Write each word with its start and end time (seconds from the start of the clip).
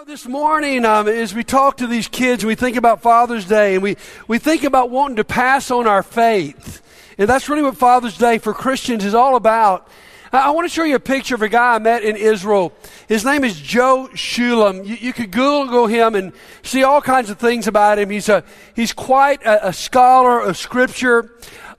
know, 0.00 0.04
this 0.06 0.26
morning, 0.26 0.86
um, 0.86 1.08
as 1.08 1.34
we 1.34 1.44
talk 1.44 1.76
to 1.76 1.86
these 1.86 2.08
kids, 2.08 2.42
we 2.42 2.54
think 2.54 2.76
about 2.76 3.02
Father's 3.02 3.44
Day, 3.44 3.74
and 3.74 3.82
we, 3.82 3.96
we 4.28 4.38
think 4.38 4.64
about 4.64 4.88
wanting 4.88 5.16
to 5.16 5.24
pass 5.24 5.70
on 5.70 5.86
our 5.86 6.02
faith. 6.02 6.80
And 7.18 7.28
that's 7.28 7.50
really 7.50 7.62
what 7.62 7.76
Father's 7.76 8.16
Day 8.16 8.38
for 8.38 8.54
Christians 8.54 9.04
is 9.04 9.14
all 9.14 9.36
about. 9.36 9.88
I, 10.32 10.46
I 10.46 10.50
want 10.50 10.66
to 10.66 10.74
show 10.74 10.84
you 10.84 10.94
a 10.94 11.00
picture 11.00 11.34
of 11.34 11.42
a 11.42 11.50
guy 11.50 11.74
I 11.74 11.78
met 11.80 12.02
in 12.02 12.16
Israel. 12.16 12.72
His 13.08 13.26
name 13.26 13.44
is 13.44 13.60
Joe 13.60 14.08
Shulam. 14.14 14.86
You, 14.86 14.96
you 14.96 15.12
could 15.12 15.32
Google 15.32 15.86
him 15.86 16.14
and 16.14 16.32
see 16.62 16.82
all 16.82 17.02
kinds 17.02 17.28
of 17.28 17.38
things 17.38 17.66
about 17.66 17.98
him. 17.98 18.08
He's, 18.08 18.30
a, 18.30 18.42
he's 18.74 18.94
quite 18.94 19.42
a, 19.42 19.68
a 19.68 19.72
scholar 19.72 20.40
of 20.40 20.56
Scripture. 20.56 21.30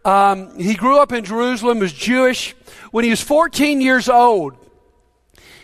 Um, 0.06 0.60
he 0.60 0.76
grew 0.76 1.00
up 1.00 1.12
in 1.12 1.24
Jerusalem, 1.24 1.80
was 1.80 1.94
Jewish. 1.94 2.56
When 2.92 3.04
he 3.04 3.10
was 3.10 3.22
14 3.22 3.82
years 3.82 4.10
old, 4.10 4.58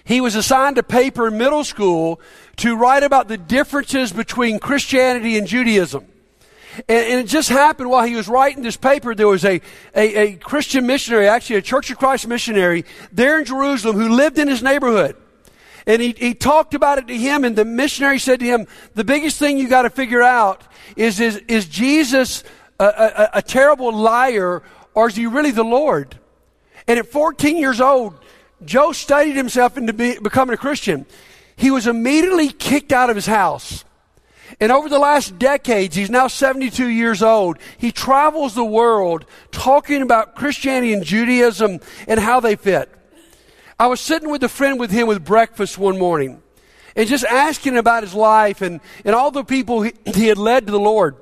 he 0.07 0.21
was 0.21 0.35
assigned 0.35 0.77
a 0.77 0.83
paper 0.83 1.27
in 1.27 1.37
middle 1.37 1.65
school 1.65 2.21
to 2.57 2.75
write 2.75 3.03
about 3.03 3.27
the 3.27 3.37
differences 3.37 4.11
between 4.11 4.59
Christianity 4.59 5.37
and 5.37 5.47
Judaism. 5.47 6.05
And, 6.87 7.05
and, 7.05 7.19
it 7.21 7.27
just 7.27 7.49
happened 7.49 7.89
while 7.89 8.05
he 8.05 8.15
was 8.15 8.27
writing 8.27 8.61
this 8.61 8.77
paper, 8.77 9.15
there 9.15 9.27
was 9.27 9.45
a, 9.45 9.61
a, 9.95 10.15
a 10.15 10.33
Christian 10.35 10.85
missionary, 10.85 11.27
actually 11.27 11.55
a 11.55 11.61
Church 11.61 11.89
of 11.89 11.97
Christ 11.97 12.27
missionary, 12.27 12.85
there 13.11 13.39
in 13.39 13.45
Jerusalem 13.45 13.95
who 13.95 14.09
lived 14.09 14.37
in 14.37 14.47
his 14.47 14.61
neighborhood. 14.61 15.15
And 15.87 16.01
he, 16.01 16.13
he 16.17 16.33
talked 16.33 16.73
about 16.73 16.97
it 16.97 17.07
to 17.07 17.17
him, 17.17 17.45
and 17.45 17.55
the 17.55 17.65
missionary 17.65 18.19
said 18.19 18.41
to 18.41 18.45
him, 18.45 18.67
The 18.93 19.03
biggest 19.03 19.37
thing 19.39 19.57
you 19.57 19.69
got 19.69 19.83
to 19.83 19.89
figure 19.89 20.21
out 20.21 20.61
is, 20.95 21.19
is, 21.19 21.37
is 21.47 21.65
Jesus 21.65 22.43
a, 22.79 22.85
a, 22.85 23.29
a 23.35 23.41
terrible 23.41 23.93
liar, 23.93 24.61
or 24.93 25.07
is 25.07 25.15
he 25.15 25.25
really 25.25 25.51
the 25.51 25.63
Lord? 25.63 26.17
And 26.87 26.99
at 26.99 27.07
14 27.07 27.57
years 27.57 27.81
old, 27.81 28.19
Joe 28.65 28.91
studied 28.91 29.35
himself 29.35 29.77
into 29.77 29.93
be, 29.93 30.19
becoming 30.19 30.53
a 30.53 30.57
Christian. 30.57 31.05
He 31.57 31.71
was 31.71 31.87
immediately 31.87 32.49
kicked 32.49 32.93
out 32.93 33.09
of 33.09 33.15
his 33.15 33.25
house. 33.25 33.83
And 34.59 34.71
over 34.71 34.87
the 34.87 34.99
last 34.99 35.37
decades, 35.37 35.95
he's 35.95 36.09
now 36.09 36.27
72 36.27 36.87
years 36.87 37.21
old. 37.21 37.57
He 37.77 37.91
travels 37.91 38.55
the 38.55 38.63
world 38.63 39.25
talking 39.51 40.01
about 40.01 40.35
Christianity 40.35 40.93
and 40.93 41.03
Judaism 41.03 41.79
and 42.07 42.19
how 42.19 42.39
they 42.39 42.55
fit. 42.55 42.89
I 43.79 43.87
was 43.87 43.99
sitting 43.99 44.29
with 44.29 44.43
a 44.43 44.49
friend 44.49 44.79
with 44.79 44.91
him 44.91 45.07
with 45.07 45.25
breakfast 45.25 45.77
one 45.77 45.99
morning 45.99 46.41
and 46.95 47.07
just 47.07 47.25
asking 47.25 47.77
about 47.77 48.03
his 48.03 48.13
life 48.13 48.61
and, 48.61 48.79
and 49.03 49.13
all 49.13 49.31
the 49.31 49.43
people 49.43 49.81
he, 49.81 49.93
he 50.05 50.27
had 50.27 50.37
led 50.37 50.67
to 50.67 50.71
the 50.71 50.79
Lord. 50.79 51.15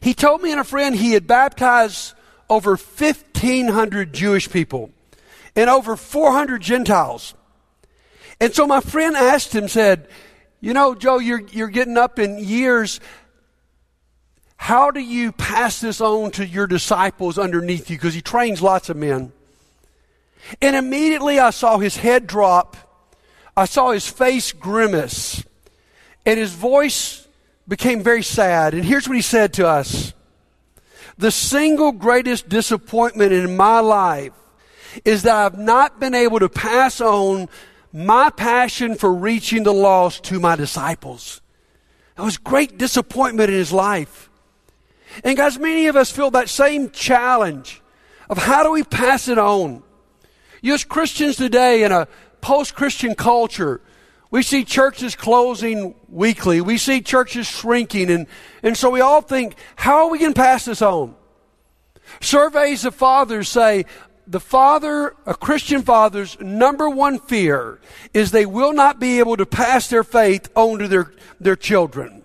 He 0.00 0.14
told 0.14 0.42
me 0.42 0.52
and 0.52 0.60
a 0.60 0.64
friend 0.64 0.94
he 0.94 1.12
had 1.12 1.26
baptized 1.26 2.14
over 2.48 2.70
1,500 2.70 4.12
Jewish 4.12 4.50
people 4.50 4.90
and 5.54 5.68
over 5.68 5.96
400 5.96 6.62
Gentiles. 6.62 7.34
And 8.40 8.54
so 8.54 8.66
my 8.66 8.80
friend 8.80 9.16
asked 9.16 9.54
him, 9.54 9.68
said, 9.68 10.08
You 10.60 10.72
know, 10.72 10.94
Joe, 10.94 11.18
you're, 11.18 11.40
you're 11.40 11.68
getting 11.68 11.96
up 11.96 12.18
in 12.18 12.38
years. 12.38 13.00
How 14.56 14.90
do 14.90 15.00
you 15.00 15.32
pass 15.32 15.80
this 15.80 16.00
on 16.00 16.30
to 16.32 16.46
your 16.46 16.66
disciples 16.66 17.38
underneath 17.38 17.90
you? 17.90 17.96
Because 17.96 18.14
he 18.14 18.22
trains 18.22 18.60
lots 18.60 18.88
of 18.88 18.96
men. 18.96 19.32
And 20.60 20.76
immediately 20.76 21.38
I 21.38 21.50
saw 21.50 21.78
his 21.78 21.96
head 21.96 22.26
drop. 22.26 22.76
I 23.56 23.64
saw 23.64 23.92
his 23.92 24.08
face 24.08 24.52
grimace. 24.52 25.44
And 26.26 26.38
his 26.38 26.52
voice 26.52 27.26
became 27.66 28.02
very 28.02 28.22
sad. 28.22 28.74
And 28.74 28.84
here's 28.84 29.08
what 29.08 29.16
he 29.16 29.22
said 29.22 29.52
to 29.54 29.66
us 29.66 30.12
The 31.18 31.30
single 31.30 31.92
greatest 31.92 32.48
disappointment 32.48 33.32
in 33.32 33.56
my 33.56 33.80
life 33.80 34.32
is 35.04 35.22
that 35.22 35.36
I've 35.36 35.58
not 35.58 36.00
been 36.00 36.14
able 36.14 36.40
to 36.40 36.48
pass 36.48 37.00
on 37.00 37.48
my 37.98 38.30
passion 38.30 38.94
for 38.94 39.12
reaching 39.12 39.64
the 39.64 39.72
lost 39.72 40.22
to 40.24 40.38
my 40.38 40.54
disciples. 40.54 41.40
It 42.16 42.22
was 42.22 42.36
great 42.36 42.78
disappointment 42.78 43.50
in 43.50 43.56
his 43.56 43.72
life. 43.72 44.30
And 45.24 45.36
guys, 45.36 45.58
many 45.58 45.86
of 45.86 45.96
us 45.96 46.10
feel 46.10 46.30
that 46.30 46.48
same 46.48 46.90
challenge 46.90 47.82
of 48.30 48.38
how 48.38 48.62
do 48.62 48.70
we 48.70 48.84
pass 48.84 49.26
it 49.26 49.38
on? 49.38 49.82
You 50.62 50.74
as 50.74 50.84
Christians 50.84 51.36
today 51.36 51.82
in 51.82 51.92
a 51.92 52.06
post-Christian 52.40 53.14
culture, 53.14 53.80
we 54.30 54.42
see 54.42 54.64
churches 54.64 55.16
closing 55.16 55.94
weekly. 56.08 56.60
We 56.60 56.78
see 56.78 57.00
churches 57.00 57.46
shrinking. 57.46 58.10
And, 58.10 58.26
and 58.62 58.76
so 58.76 58.90
we 58.90 59.00
all 59.00 59.22
think, 59.22 59.56
how 59.74 60.04
are 60.04 60.10
we 60.10 60.18
going 60.18 60.34
to 60.34 60.40
pass 60.40 60.66
this 60.66 60.82
on? 60.82 61.16
Surveys 62.20 62.84
of 62.84 62.94
fathers 62.94 63.48
say 63.48 63.86
the 64.28 64.40
father, 64.40 65.14
a 65.24 65.34
Christian 65.34 65.82
father's 65.82 66.38
number 66.38 66.88
one 66.88 67.18
fear 67.18 67.80
is 68.12 68.30
they 68.30 68.46
will 68.46 68.74
not 68.74 69.00
be 69.00 69.20
able 69.20 69.38
to 69.38 69.46
pass 69.46 69.88
their 69.88 70.04
faith 70.04 70.50
on 70.54 70.78
to 70.80 70.88
their, 70.88 71.12
their 71.40 71.56
children. 71.56 72.24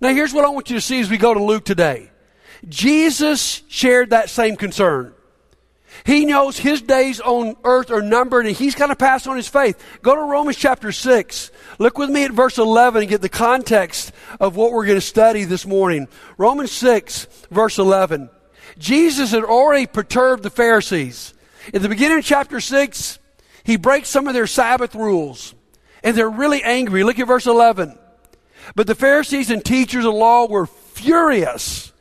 Now, 0.00 0.14
here's 0.14 0.32
what 0.32 0.44
I 0.44 0.48
want 0.48 0.70
you 0.70 0.76
to 0.76 0.80
see 0.80 1.00
as 1.00 1.10
we 1.10 1.18
go 1.18 1.34
to 1.34 1.42
Luke 1.42 1.64
today. 1.64 2.10
Jesus 2.68 3.62
shared 3.68 4.10
that 4.10 4.30
same 4.30 4.56
concern. 4.56 5.12
He 6.06 6.24
knows 6.24 6.56
his 6.56 6.80
days 6.80 7.20
on 7.20 7.56
earth 7.64 7.90
are 7.90 8.00
numbered 8.00 8.46
and 8.46 8.56
he's 8.56 8.74
going 8.74 8.90
to 8.90 8.96
pass 8.96 9.26
on 9.26 9.36
his 9.36 9.48
faith. 9.48 9.82
Go 10.02 10.14
to 10.14 10.22
Romans 10.22 10.56
chapter 10.56 10.92
6. 10.92 11.50
Look 11.78 11.98
with 11.98 12.10
me 12.10 12.24
at 12.24 12.30
verse 12.30 12.58
11 12.58 13.02
and 13.02 13.10
get 13.10 13.20
the 13.20 13.28
context 13.28 14.12
of 14.40 14.56
what 14.56 14.72
we're 14.72 14.86
going 14.86 14.96
to 14.96 15.06
study 15.06 15.44
this 15.44 15.66
morning. 15.66 16.08
Romans 16.38 16.72
6, 16.72 17.26
verse 17.50 17.78
11. 17.78 18.30
Jesus 18.78 19.30
had 19.30 19.44
already 19.44 19.86
perturbed 19.86 20.42
the 20.42 20.50
Pharisees. 20.50 21.34
In 21.72 21.82
the 21.82 21.88
beginning 21.88 22.18
of 22.18 22.24
chapter 22.24 22.60
6, 22.60 23.18
he 23.64 23.76
breaks 23.76 24.08
some 24.08 24.26
of 24.26 24.34
their 24.34 24.46
Sabbath 24.46 24.94
rules. 24.94 25.54
And 26.02 26.16
they're 26.16 26.28
really 26.28 26.62
angry. 26.62 27.04
Look 27.04 27.18
at 27.18 27.26
verse 27.28 27.46
11. 27.46 27.98
But 28.74 28.86
the 28.86 28.94
Pharisees 28.94 29.50
and 29.50 29.64
teachers 29.64 30.04
of 30.04 30.14
law 30.14 30.46
were 30.46 30.66
furious. 30.66 31.92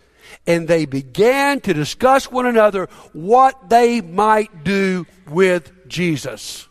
And 0.48 0.68
they 0.68 0.86
began 0.86 1.62
to 1.62 1.74
discuss 1.74 2.32
one 2.32 2.48
another 2.48 2.90
what 3.14 3.70
they 3.70 4.02
might 4.02 4.64
do 4.64 5.06
with 5.30 5.88
Jesus. 5.88 6.68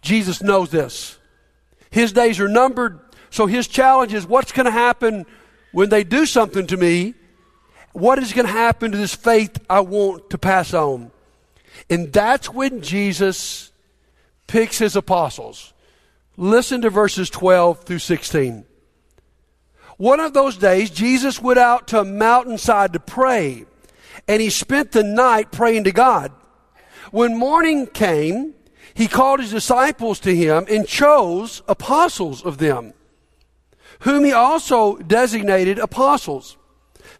Jesus 0.00 0.42
knows 0.42 0.70
this. 0.70 1.18
His 1.90 2.12
days 2.12 2.40
are 2.40 2.48
numbered. 2.48 3.00
So 3.28 3.46
his 3.46 3.68
challenge 3.68 4.14
is 4.14 4.26
what's 4.26 4.52
going 4.52 4.66
to 4.66 4.72
happen 4.72 5.26
when 5.72 5.90
they 5.90 6.04
do 6.04 6.24
something 6.24 6.66
to 6.68 6.76
me 6.76 7.14
what 7.92 8.18
is 8.18 8.32
going 8.32 8.46
to 8.46 8.52
happen 8.52 8.92
to 8.92 8.98
this 8.98 9.14
faith 9.14 9.58
I 9.68 9.80
want 9.80 10.30
to 10.30 10.38
pass 10.38 10.74
on? 10.74 11.10
And 11.88 12.12
that's 12.12 12.52
when 12.52 12.82
Jesus 12.82 13.72
picks 14.46 14.78
his 14.78 14.96
apostles. 14.96 15.72
Listen 16.36 16.82
to 16.82 16.90
verses 16.90 17.30
12 17.30 17.84
through 17.84 17.98
16. 17.98 18.64
One 19.96 20.20
of 20.20 20.32
those 20.32 20.56
days, 20.56 20.90
Jesus 20.90 21.42
went 21.42 21.58
out 21.58 21.88
to 21.88 22.00
a 22.00 22.04
mountainside 22.04 22.92
to 22.94 23.00
pray, 23.00 23.66
and 24.26 24.40
he 24.40 24.48
spent 24.48 24.92
the 24.92 25.02
night 25.02 25.52
praying 25.52 25.84
to 25.84 25.92
God. 25.92 26.32
When 27.10 27.36
morning 27.36 27.86
came, 27.86 28.54
he 28.94 29.08
called 29.08 29.40
his 29.40 29.50
disciples 29.50 30.20
to 30.20 30.34
him 30.34 30.64
and 30.70 30.86
chose 30.86 31.62
apostles 31.68 32.42
of 32.42 32.58
them, 32.58 32.94
whom 34.00 34.24
he 34.24 34.32
also 34.32 34.96
designated 34.96 35.78
apostles 35.78 36.56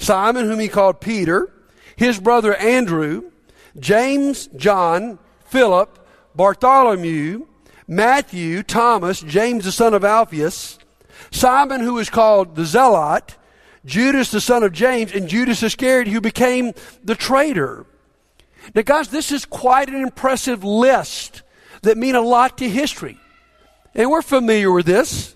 Simon, 0.00 0.46
whom 0.46 0.58
he 0.58 0.68
called 0.68 1.00
Peter, 1.00 1.52
his 1.94 2.18
brother 2.18 2.56
Andrew, 2.56 3.30
James, 3.78 4.48
John, 4.56 5.18
Philip, 5.44 5.98
Bartholomew, 6.34 7.46
Matthew, 7.86 8.62
Thomas, 8.62 9.20
James 9.20 9.64
the 9.66 9.72
son 9.72 9.92
of 9.92 10.02
Alphaeus, 10.02 10.78
Simon, 11.30 11.82
who 11.82 11.94
was 11.94 12.08
called 12.08 12.56
the 12.56 12.64
Zealot, 12.64 13.36
Judas 13.84 14.30
the 14.30 14.40
son 14.40 14.62
of 14.62 14.72
James, 14.72 15.12
and 15.12 15.28
Judas 15.28 15.62
Iscariot, 15.62 16.08
who 16.08 16.20
became 16.20 16.72
the 17.04 17.14
traitor. 17.14 17.84
Now, 18.74 18.82
guys, 18.82 19.08
this 19.08 19.30
is 19.30 19.44
quite 19.44 19.90
an 19.90 19.96
impressive 19.96 20.64
list 20.64 21.42
that 21.82 21.98
mean 21.98 22.14
a 22.14 22.22
lot 22.22 22.56
to 22.58 22.68
history. 22.68 23.18
And 23.94 24.10
we're 24.10 24.22
familiar 24.22 24.72
with 24.72 24.86
this. 24.86 25.34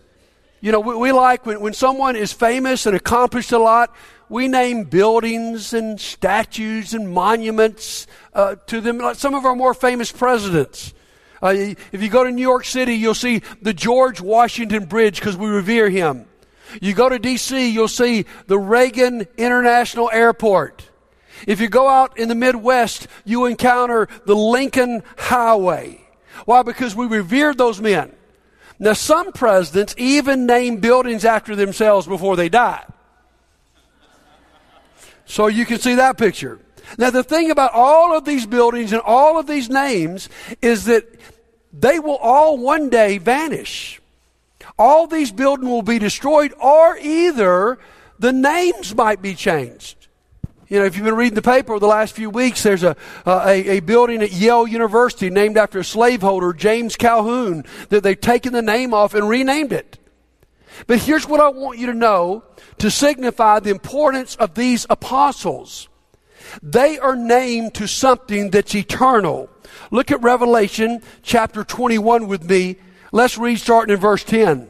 You 0.60 0.72
know, 0.72 0.80
we, 0.80 0.94
we 0.96 1.12
like 1.12 1.44
when, 1.44 1.60
when 1.60 1.74
someone 1.74 2.16
is 2.16 2.32
famous 2.32 2.86
and 2.86 2.96
accomplished 2.96 3.52
a 3.52 3.58
lot, 3.58 3.94
we 4.28 4.48
name 4.48 4.84
buildings 4.84 5.72
and 5.74 6.00
statues 6.00 6.94
and 6.94 7.12
monuments 7.12 8.06
uh, 8.32 8.56
to 8.66 8.80
them, 8.80 8.98
like 8.98 9.16
some 9.16 9.34
of 9.34 9.44
our 9.44 9.54
more 9.54 9.74
famous 9.74 10.10
presidents. 10.10 10.94
Uh, 11.42 11.74
if 11.92 12.02
you 12.02 12.08
go 12.08 12.24
to 12.24 12.30
New 12.30 12.42
York 12.42 12.64
City, 12.64 12.94
you'll 12.94 13.14
see 13.14 13.42
the 13.60 13.74
George 13.74 14.20
Washington 14.20 14.86
Bridge 14.86 15.20
because 15.20 15.36
we 15.36 15.48
revere 15.48 15.90
him. 15.90 16.26
You 16.80 16.94
go 16.94 17.08
to 17.08 17.18
D.C., 17.18 17.70
you'll 17.70 17.88
see 17.88 18.24
the 18.46 18.58
Reagan 18.58 19.26
International 19.36 20.10
Airport. 20.10 20.90
If 21.46 21.60
you 21.60 21.68
go 21.68 21.88
out 21.88 22.18
in 22.18 22.28
the 22.28 22.34
Midwest, 22.34 23.06
you 23.24 23.44
encounter 23.44 24.08
the 24.24 24.34
Lincoln 24.34 25.02
Highway. 25.18 26.00
Why? 26.46 26.62
Because 26.62 26.94
we 26.96 27.06
revered 27.06 27.58
those 27.58 27.80
men. 27.80 28.14
Now, 28.78 28.94
some 28.94 29.32
presidents 29.32 29.94
even 29.98 30.46
name 30.46 30.78
buildings 30.80 31.24
after 31.24 31.54
themselves 31.54 32.06
before 32.06 32.36
they 32.36 32.48
die. 32.48 32.84
So 35.26 35.46
you 35.46 35.64
can 35.64 35.78
see 35.78 35.96
that 35.96 36.18
picture. 36.18 36.60
Now, 36.98 37.10
the 37.10 37.24
thing 37.24 37.50
about 37.50 37.72
all 37.72 38.16
of 38.16 38.24
these 38.24 38.46
buildings 38.46 38.92
and 38.92 39.00
all 39.00 39.38
of 39.38 39.46
these 39.46 39.70
names 39.70 40.28
is 40.60 40.84
that 40.84 41.06
they 41.72 41.98
will 41.98 42.16
all 42.16 42.58
one 42.58 42.90
day 42.90 43.18
vanish. 43.18 44.00
All 44.78 45.06
these 45.06 45.32
buildings 45.32 45.70
will 45.70 45.82
be 45.82 45.98
destroyed, 45.98 46.52
or 46.60 46.96
either 46.98 47.78
the 48.18 48.32
names 48.32 48.94
might 48.94 49.22
be 49.22 49.34
changed. 49.34 50.08
You 50.68 50.78
know, 50.78 50.86
if 50.86 50.96
you've 50.96 51.04
been 51.04 51.16
reading 51.16 51.34
the 51.34 51.42
paper 51.42 51.72
over 51.72 51.80
the 51.80 51.86
last 51.86 52.14
few 52.14 52.30
weeks, 52.30 52.62
there's 52.62 52.82
a, 52.82 52.96
uh, 53.26 53.44
a, 53.46 53.76
a, 53.76 53.80
building 53.80 54.22
at 54.22 54.32
Yale 54.32 54.66
University 54.66 55.30
named 55.30 55.56
after 55.58 55.78
a 55.78 55.84
slaveholder, 55.84 56.52
James 56.52 56.96
Calhoun, 56.96 57.64
that 57.90 58.02
they've 58.02 58.20
taken 58.20 58.52
the 58.52 58.62
name 58.62 58.94
off 58.94 59.14
and 59.14 59.28
renamed 59.28 59.72
it. 59.72 59.98
But 60.86 61.00
here's 61.00 61.26
what 61.26 61.40
I 61.40 61.48
want 61.48 61.78
you 61.78 61.86
to 61.86 61.94
know 61.94 62.44
to 62.78 62.90
signify 62.90 63.60
the 63.60 63.70
importance 63.70 64.36
of 64.36 64.54
these 64.54 64.86
apostles. 64.90 65.88
They 66.62 66.98
are 66.98 67.16
named 67.16 67.74
to 67.74 67.86
something 67.86 68.50
that's 68.50 68.74
eternal. 68.74 69.48
Look 69.90 70.10
at 70.10 70.22
Revelation 70.22 71.02
chapter 71.22 71.64
21 71.64 72.26
with 72.26 72.48
me. 72.48 72.76
Let's 73.12 73.38
read 73.38 73.58
starting 73.58 73.94
in 73.94 74.00
verse 74.00 74.24
10. 74.24 74.68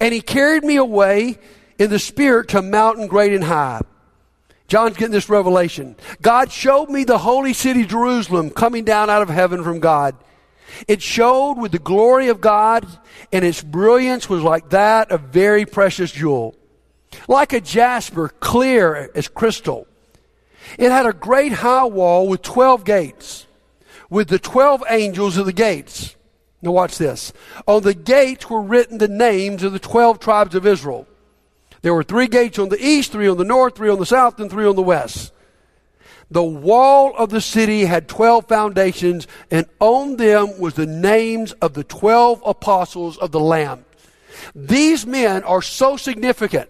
And 0.00 0.14
he 0.14 0.20
carried 0.20 0.64
me 0.64 0.76
away 0.76 1.38
in 1.78 1.90
the 1.90 1.98
spirit 1.98 2.48
to 2.48 2.58
a 2.58 2.62
mountain 2.62 3.06
great 3.06 3.32
and 3.32 3.44
high. 3.44 3.82
John's 4.68 4.96
getting 4.96 5.12
this 5.12 5.28
revelation. 5.28 5.96
God 6.20 6.50
showed 6.50 6.90
me 6.90 7.04
the 7.04 7.18
holy 7.18 7.52
city 7.52 7.84
Jerusalem 7.84 8.50
coming 8.50 8.84
down 8.84 9.08
out 9.10 9.22
of 9.22 9.28
heaven 9.28 9.62
from 9.62 9.78
God. 9.78 10.16
It 10.88 11.02
showed 11.02 11.54
with 11.54 11.72
the 11.72 11.78
glory 11.78 12.28
of 12.28 12.40
God, 12.40 12.86
and 13.32 13.44
its 13.44 13.62
brilliance 13.62 14.28
was 14.28 14.42
like 14.42 14.70
that 14.70 15.10
of 15.10 15.22
very 15.22 15.64
precious 15.66 16.12
jewel, 16.12 16.54
like 17.28 17.52
a 17.52 17.60
jasper, 17.60 18.28
clear 18.28 19.10
as 19.14 19.28
crystal. 19.28 19.86
It 20.78 20.90
had 20.90 21.06
a 21.06 21.12
great 21.12 21.52
high 21.52 21.84
wall 21.84 22.28
with 22.28 22.42
12 22.42 22.84
gates 22.84 23.46
with 24.10 24.28
the 24.28 24.38
12 24.38 24.84
angels 24.88 25.36
of 25.36 25.46
the 25.46 25.52
gates. 25.52 26.14
Now, 26.62 26.72
watch 26.72 26.98
this. 26.98 27.32
On 27.66 27.82
the 27.82 27.94
gates 27.94 28.48
were 28.48 28.62
written 28.62 28.98
the 28.98 29.08
names 29.08 29.62
of 29.62 29.72
the 29.72 29.78
12 29.78 30.18
tribes 30.18 30.54
of 30.54 30.66
Israel. 30.66 31.06
There 31.82 31.94
were 31.94 32.02
three 32.02 32.26
gates 32.26 32.58
on 32.58 32.68
the 32.68 32.82
east, 32.82 33.12
three 33.12 33.28
on 33.28 33.36
the 33.36 33.44
north, 33.44 33.76
three 33.76 33.90
on 33.90 33.98
the 33.98 34.06
south, 34.06 34.40
and 34.40 34.50
three 34.50 34.66
on 34.66 34.76
the 34.76 34.82
west. 34.82 35.32
The 36.30 36.42
wall 36.42 37.14
of 37.16 37.30
the 37.30 37.40
city 37.40 37.84
had 37.84 38.08
12 38.08 38.48
foundations, 38.48 39.26
and 39.50 39.66
on 39.78 40.16
them 40.16 40.58
was 40.58 40.74
the 40.74 40.86
names 40.86 41.52
of 41.52 41.74
the 41.74 41.84
12 41.84 42.42
apostles 42.44 43.16
of 43.18 43.30
the 43.30 43.40
Lamb. 43.40 43.84
These 44.54 45.06
men 45.06 45.44
are 45.44 45.62
so 45.62 45.96
significant 45.96 46.68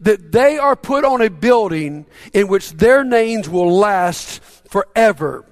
that 0.00 0.32
they 0.32 0.58
are 0.58 0.76
put 0.76 1.04
on 1.04 1.20
a 1.22 1.30
building 1.30 2.06
in 2.32 2.48
which 2.48 2.72
their 2.72 3.04
names 3.04 3.48
will 3.48 3.72
last 3.72 4.42
forever 4.68 5.44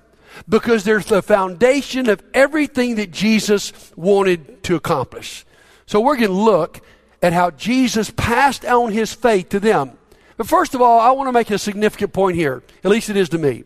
because 0.49 0.85
there's 0.85 1.07
the 1.07 1.23
foundation 1.23 2.09
of 2.09 2.23
everything 2.35 2.97
that 2.97 3.11
Jesus 3.11 3.73
wanted 3.97 4.63
to 4.65 4.75
accomplish. 4.77 5.45
So 5.87 6.01
we're 6.01 6.17
going 6.17 6.29
to 6.29 6.35
look 6.35 6.81
at 7.23 7.33
how 7.33 7.51
Jesus 7.51 8.11
passed 8.11 8.65
on 8.65 8.93
his 8.93 9.13
faith 9.13 9.51
to 9.51 9.61
them. 9.61 9.97
But 10.37 10.47
first 10.47 10.75
of 10.75 10.83
all, 10.83 11.01
I 11.01 11.11
want 11.13 11.29
to 11.29 11.33
make 11.33 11.51
a 11.51 11.59
significant 11.59 12.13
point 12.13 12.37
here. 12.37 12.63
At 12.85 12.91
least 12.91 13.11
it 13.11 13.17
is 13.17 13.29
to 13.31 13.39
me. 13.39 13.65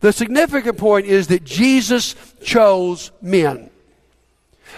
The 0.00 0.12
significant 0.12 0.78
point 0.78 1.06
is 1.06 1.28
that 1.28 1.44
Jesus 1.44 2.14
chose 2.42 3.10
men. 3.20 3.70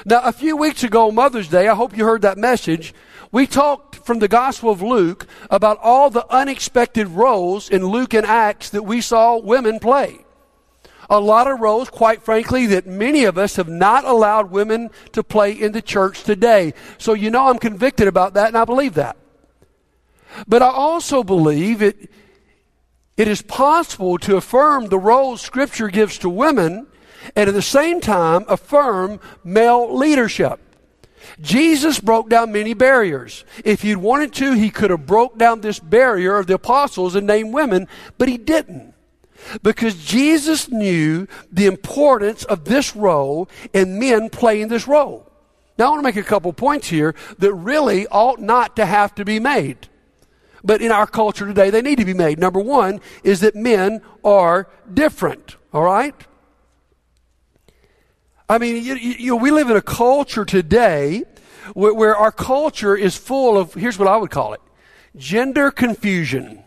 Now, 0.04 0.22
a 0.22 0.32
few 0.32 0.56
weeks 0.56 0.82
ago, 0.82 1.10
Mother's 1.10 1.48
Day, 1.48 1.68
I 1.68 1.74
hope 1.74 1.96
you 1.96 2.04
heard 2.04 2.22
that 2.22 2.38
message. 2.38 2.94
We 3.32 3.46
talked 3.46 3.96
from 3.96 4.18
the 4.18 4.28
Gospel 4.28 4.70
of 4.70 4.82
Luke 4.82 5.26
about 5.50 5.78
all 5.82 6.10
the 6.10 6.26
unexpected 6.32 7.08
roles 7.08 7.68
in 7.68 7.86
Luke 7.86 8.14
and 8.14 8.26
Acts 8.26 8.70
that 8.70 8.84
we 8.84 9.00
saw 9.00 9.36
women 9.38 9.78
play 9.78 10.24
a 11.10 11.20
lot 11.20 11.50
of 11.50 11.60
roles, 11.60 11.90
quite 11.90 12.22
frankly, 12.22 12.66
that 12.66 12.86
many 12.86 13.24
of 13.24 13.36
us 13.36 13.56
have 13.56 13.68
not 13.68 14.04
allowed 14.04 14.52
women 14.52 14.90
to 15.12 15.24
play 15.24 15.50
in 15.50 15.72
the 15.72 15.82
church 15.82 16.22
today. 16.22 16.72
So 16.98 17.14
you 17.14 17.30
know 17.30 17.48
I'm 17.48 17.58
convicted 17.58 18.06
about 18.06 18.34
that, 18.34 18.46
and 18.46 18.56
I 18.56 18.64
believe 18.64 18.94
that. 18.94 19.16
But 20.46 20.62
I 20.62 20.68
also 20.68 21.22
believe 21.22 21.82
it, 21.82 22.10
it 23.16 23.28
is 23.28 23.42
possible 23.42 24.18
to 24.18 24.36
affirm 24.36 24.86
the 24.86 24.98
roles 24.98 25.40
Scripture 25.40 25.88
gives 25.88 26.18
to 26.18 26.28
women 26.28 26.86
and 27.36 27.48
at 27.48 27.54
the 27.54 27.62
same 27.62 28.00
time 28.00 28.44
affirm 28.48 29.20
male 29.44 29.94
leadership. 29.94 30.60
Jesus 31.40 32.00
broke 32.00 32.28
down 32.28 32.52
many 32.52 32.74
barriers. 32.74 33.44
If 33.64 33.82
he'd 33.82 33.96
wanted 33.96 34.32
to, 34.34 34.52
he 34.52 34.70
could 34.70 34.90
have 34.90 35.06
broke 35.06 35.38
down 35.38 35.60
this 35.60 35.78
barrier 35.78 36.36
of 36.38 36.46
the 36.46 36.54
apostles 36.54 37.14
and 37.14 37.26
named 37.26 37.52
women, 37.52 37.88
but 38.18 38.28
he 38.28 38.38
didn't. 38.38 38.94
Because 39.62 40.04
Jesus 40.04 40.70
knew 40.70 41.26
the 41.50 41.66
importance 41.66 42.44
of 42.44 42.64
this 42.64 42.94
role 42.94 43.48
and 43.72 43.98
men 43.98 44.28
playing 44.28 44.68
this 44.68 44.86
role. 44.86 45.26
Now, 45.78 45.86
I 45.86 45.88
want 45.90 46.00
to 46.00 46.08
make 46.08 46.16
a 46.16 46.22
couple 46.22 46.52
points 46.52 46.88
here 46.88 47.14
that 47.38 47.54
really 47.54 48.06
ought 48.08 48.38
not 48.38 48.76
to 48.76 48.84
have 48.84 49.14
to 49.14 49.24
be 49.24 49.40
made. 49.40 49.88
But 50.62 50.82
in 50.82 50.92
our 50.92 51.06
culture 51.06 51.46
today, 51.46 51.70
they 51.70 51.82
need 51.82 51.98
to 51.98 52.04
be 52.04 52.14
made. 52.14 52.38
Number 52.38 52.60
one 52.60 53.00
is 53.24 53.40
that 53.40 53.54
men 53.54 54.02
are 54.24 54.68
different, 54.92 55.56
all 55.72 55.82
right? 55.82 56.14
I 58.48 58.58
mean, 58.58 58.82
you, 58.82 58.94
you 58.94 59.30
know, 59.30 59.36
we 59.36 59.50
live 59.50 59.70
in 59.70 59.76
a 59.76 59.82
culture 59.82 60.44
today 60.44 61.22
where, 61.72 61.94
where 61.94 62.16
our 62.16 62.32
culture 62.32 62.96
is 62.96 63.16
full 63.16 63.56
of, 63.56 63.74
here's 63.74 63.98
what 63.98 64.08
I 64.08 64.16
would 64.16 64.30
call 64.30 64.54
it 64.54 64.60
gender 65.16 65.70
confusion. 65.70 66.62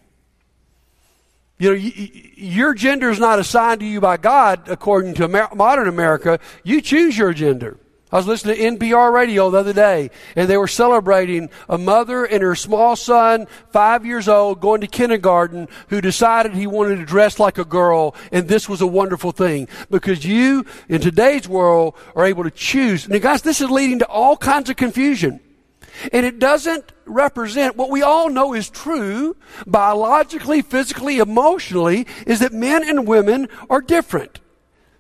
You 1.59 1.69
know, 1.69 1.75
your 1.75 2.73
gender 2.73 3.09
is 3.09 3.19
not 3.19 3.39
assigned 3.39 3.79
to 3.81 3.85
you 3.85 4.01
by 4.01 4.17
God 4.17 4.67
according 4.67 5.13
to 5.15 5.25
Amer- 5.25 5.49
modern 5.55 5.87
America. 5.87 6.39
You 6.63 6.81
choose 6.81 7.17
your 7.17 7.33
gender. 7.33 7.77
I 8.13 8.17
was 8.17 8.27
listening 8.27 8.57
to 8.57 8.85
NPR 8.85 9.11
radio 9.11 9.49
the 9.49 9.57
other 9.57 9.73
day, 9.73 10.11
and 10.35 10.47
they 10.47 10.55
were 10.55 10.67
celebrating 10.67 11.49
a 11.67 11.79
mother 11.79 12.25
and 12.25 12.43
her 12.43 12.53
small 12.53 12.95
son, 12.95 13.47
five 13.71 14.05
years 14.05 14.27
old, 14.27 14.61
going 14.61 14.81
to 14.81 14.87
kindergarten, 14.87 15.67
who 15.87 15.99
decided 15.99 16.53
he 16.53 16.67
wanted 16.67 16.97
to 16.97 17.05
dress 17.05 17.39
like 17.39 17.57
a 17.57 17.65
girl, 17.65 18.13
and 18.31 18.47
this 18.47 18.69
was 18.69 18.81
a 18.81 18.87
wonderful 18.87 19.31
thing 19.31 19.67
because 19.89 20.23
you, 20.23 20.63
in 20.87 21.01
today's 21.01 21.49
world, 21.49 21.95
are 22.15 22.23
able 22.23 22.43
to 22.43 22.51
choose. 22.51 23.09
Now, 23.09 23.17
guys, 23.17 23.41
this 23.41 23.61
is 23.61 23.71
leading 23.71 23.97
to 23.97 24.05
all 24.05 24.37
kinds 24.37 24.69
of 24.69 24.75
confusion. 24.75 25.39
And 26.11 26.23
it 26.23 26.37
doesn't 26.37 26.91
represent 27.05 27.77
what 27.77 27.89
we 27.89 28.03
all 28.03 28.29
know 28.29 28.53
is 28.53 28.69
true 28.69 29.35
biologically, 29.65 30.61
physically, 30.61 31.17
emotionally, 31.17 32.05
is 32.27 32.41
that 32.41 32.53
men 32.53 32.87
and 32.87 33.07
women 33.07 33.49
are 33.71 33.81
different. 33.81 34.39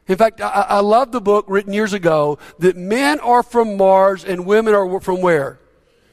In 0.07 0.17
fact, 0.17 0.41
I, 0.41 0.65
I, 0.69 0.79
love 0.81 1.11
the 1.11 1.21
book 1.21 1.45
written 1.47 1.71
years 1.71 1.93
ago 1.93 2.37
that 2.59 2.75
men 2.75 3.19
are 3.21 3.41
from 3.41 3.77
Mars 3.77 4.25
and 4.25 4.45
women 4.45 4.73
are 4.73 4.99
from 4.99 5.21
where? 5.21 5.59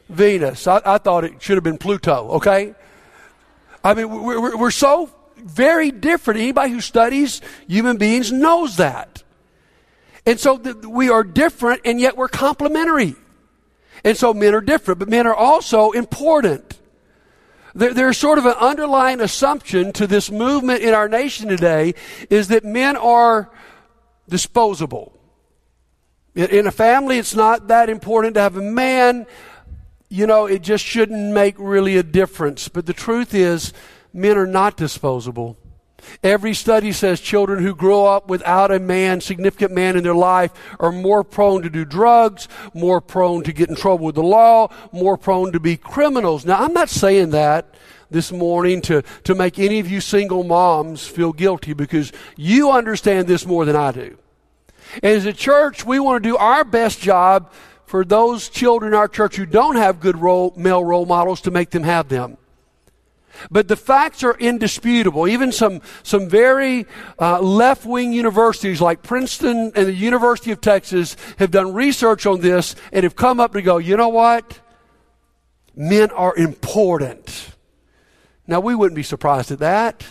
Venus. 0.08 0.66
I, 0.66 0.80
I 0.84 0.98
thought 0.98 1.24
it 1.24 1.42
should 1.42 1.56
have 1.56 1.64
been 1.64 1.78
Pluto, 1.78 2.28
okay? 2.32 2.74
I 3.82 3.94
mean, 3.94 4.08
we're, 4.08 4.56
we're 4.56 4.70
so 4.70 5.10
very 5.36 5.90
different. 5.90 6.38
Anybody 6.38 6.72
who 6.72 6.80
studies 6.80 7.40
human 7.66 7.96
beings 7.96 8.30
knows 8.30 8.76
that. 8.76 9.24
And 10.26 10.38
so 10.38 10.56
we 10.56 11.10
are 11.10 11.24
different 11.24 11.82
and 11.84 12.00
yet 12.00 12.16
we're 12.16 12.28
complementary. 12.28 13.16
And 14.04 14.16
so 14.16 14.32
men 14.32 14.54
are 14.54 14.60
different, 14.60 15.00
but 15.00 15.08
men 15.08 15.26
are 15.26 15.34
also 15.34 15.90
important. 15.90 16.78
There, 17.74 17.94
there's 17.94 18.18
sort 18.18 18.38
of 18.38 18.46
an 18.46 18.54
underlying 18.54 19.20
assumption 19.20 19.92
to 19.94 20.06
this 20.06 20.30
movement 20.30 20.82
in 20.82 20.94
our 20.94 21.08
nation 21.08 21.48
today 21.48 21.94
is 22.28 22.48
that 22.48 22.64
men 22.64 22.96
are 22.96 23.50
disposable. 24.30 25.12
In, 26.34 26.66
a 26.66 26.70
family, 26.70 27.18
it's 27.18 27.34
not 27.34 27.68
that 27.68 27.90
important 27.90 28.34
to 28.34 28.40
have 28.40 28.56
a 28.56 28.62
man. 28.62 29.26
You 30.08 30.26
know, 30.26 30.46
it 30.46 30.62
just 30.62 30.84
shouldn't 30.84 31.34
make 31.34 31.56
really 31.58 31.96
a 31.96 32.02
difference. 32.02 32.68
But 32.68 32.86
the 32.86 32.92
truth 32.92 33.34
is, 33.34 33.72
men 34.12 34.38
are 34.38 34.46
not 34.46 34.76
disposable. 34.76 35.56
Every 36.22 36.54
study 36.54 36.92
says 36.92 37.20
children 37.20 37.62
who 37.62 37.74
grow 37.74 38.06
up 38.06 38.28
without 38.28 38.70
a 38.70 38.78
man, 38.78 39.20
significant 39.20 39.72
man 39.72 39.96
in 39.96 40.04
their 40.04 40.14
life, 40.14 40.52
are 40.78 40.92
more 40.92 41.24
prone 41.24 41.62
to 41.62 41.70
do 41.70 41.84
drugs, 41.84 42.48
more 42.74 43.00
prone 43.00 43.42
to 43.44 43.52
get 43.52 43.68
in 43.68 43.76
trouble 43.76 44.06
with 44.06 44.14
the 44.14 44.22
law, 44.22 44.68
more 44.92 45.16
prone 45.16 45.52
to 45.52 45.60
be 45.60 45.76
criminals. 45.76 46.44
Now, 46.44 46.62
I'm 46.62 46.72
not 46.72 46.88
saying 46.88 47.30
that 47.30 47.74
this 48.10 48.32
morning 48.32 48.80
to, 48.82 49.02
to 49.24 49.34
make 49.34 49.58
any 49.58 49.78
of 49.78 49.90
you 49.90 50.00
single 50.00 50.44
moms 50.44 51.06
feel 51.06 51.32
guilty 51.32 51.72
because 51.72 52.12
you 52.36 52.70
understand 52.70 53.26
this 53.26 53.46
more 53.46 53.64
than 53.64 53.76
I 53.76 53.92
do. 53.92 54.18
As 55.02 55.24
a 55.26 55.32
church, 55.32 55.84
we 55.84 56.00
want 56.00 56.22
to 56.22 56.28
do 56.28 56.36
our 56.36 56.64
best 56.64 57.00
job 57.00 57.52
for 57.86 58.04
those 58.04 58.48
children 58.48 58.92
in 58.92 58.98
our 58.98 59.08
church 59.08 59.36
who 59.36 59.46
don't 59.46 59.76
have 59.76 60.00
good 60.00 60.16
role, 60.16 60.52
male 60.56 60.84
role 60.84 61.06
models 61.06 61.40
to 61.42 61.50
make 61.50 61.70
them 61.70 61.82
have 61.82 62.08
them. 62.08 62.36
But 63.50 63.68
the 63.68 63.76
facts 63.76 64.22
are 64.22 64.36
indisputable. 64.36 65.26
Even 65.26 65.52
some, 65.52 65.80
some 66.02 66.28
very 66.28 66.86
uh, 67.18 67.40
left 67.40 67.86
wing 67.86 68.12
universities 68.12 68.80
like 68.80 69.02
Princeton 69.02 69.72
and 69.74 69.86
the 69.86 69.94
University 69.94 70.50
of 70.50 70.60
Texas 70.60 71.16
have 71.38 71.50
done 71.50 71.72
research 71.72 72.26
on 72.26 72.40
this 72.40 72.76
and 72.92 73.04
have 73.04 73.16
come 73.16 73.40
up 73.40 73.52
to 73.54 73.62
go, 73.62 73.78
you 73.78 73.96
know 73.96 74.08
what? 74.08 74.60
Men 75.74 76.10
are 76.10 76.36
important. 76.36 77.54
Now, 78.46 78.60
we 78.60 78.74
wouldn't 78.74 78.96
be 78.96 79.04
surprised 79.04 79.52
at 79.52 79.60
that 79.60 80.04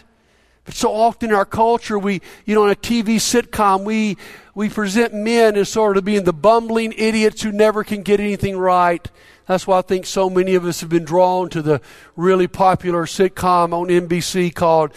But 0.69 0.75
so 0.75 0.93
often 0.93 1.31
in 1.31 1.35
our 1.35 1.45
culture, 1.45 1.97
we, 1.97 2.21
you 2.45 2.53
know, 2.53 2.63
in 2.63 2.71
a 2.71 2.75
TV 2.75 3.15
sitcom, 3.15 3.85
we, 3.85 4.17
we 4.53 4.69
present 4.69 5.15
men 5.15 5.55
as 5.55 5.67
sort 5.67 5.97
of 5.97 6.05
being 6.05 6.25
the 6.25 6.31
bumbling 6.31 6.93
idiots 6.95 7.41
who 7.41 7.51
never 7.51 7.83
can 7.83 8.03
get 8.03 8.19
anything 8.19 8.55
right. 8.55 9.09
That's 9.47 9.65
why 9.65 9.79
I 9.79 9.81
think 9.81 10.05
so 10.05 10.29
many 10.29 10.53
of 10.53 10.65
us 10.65 10.81
have 10.81 10.89
been 10.91 11.05
drawn 11.05 11.49
to 11.49 11.63
the 11.63 11.81
really 12.15 12.47
popular 12.47 13.07
sitcom 13.07 13.73
on 13.73 13.87
NBC 13.87 14.53
called 14.53 14.93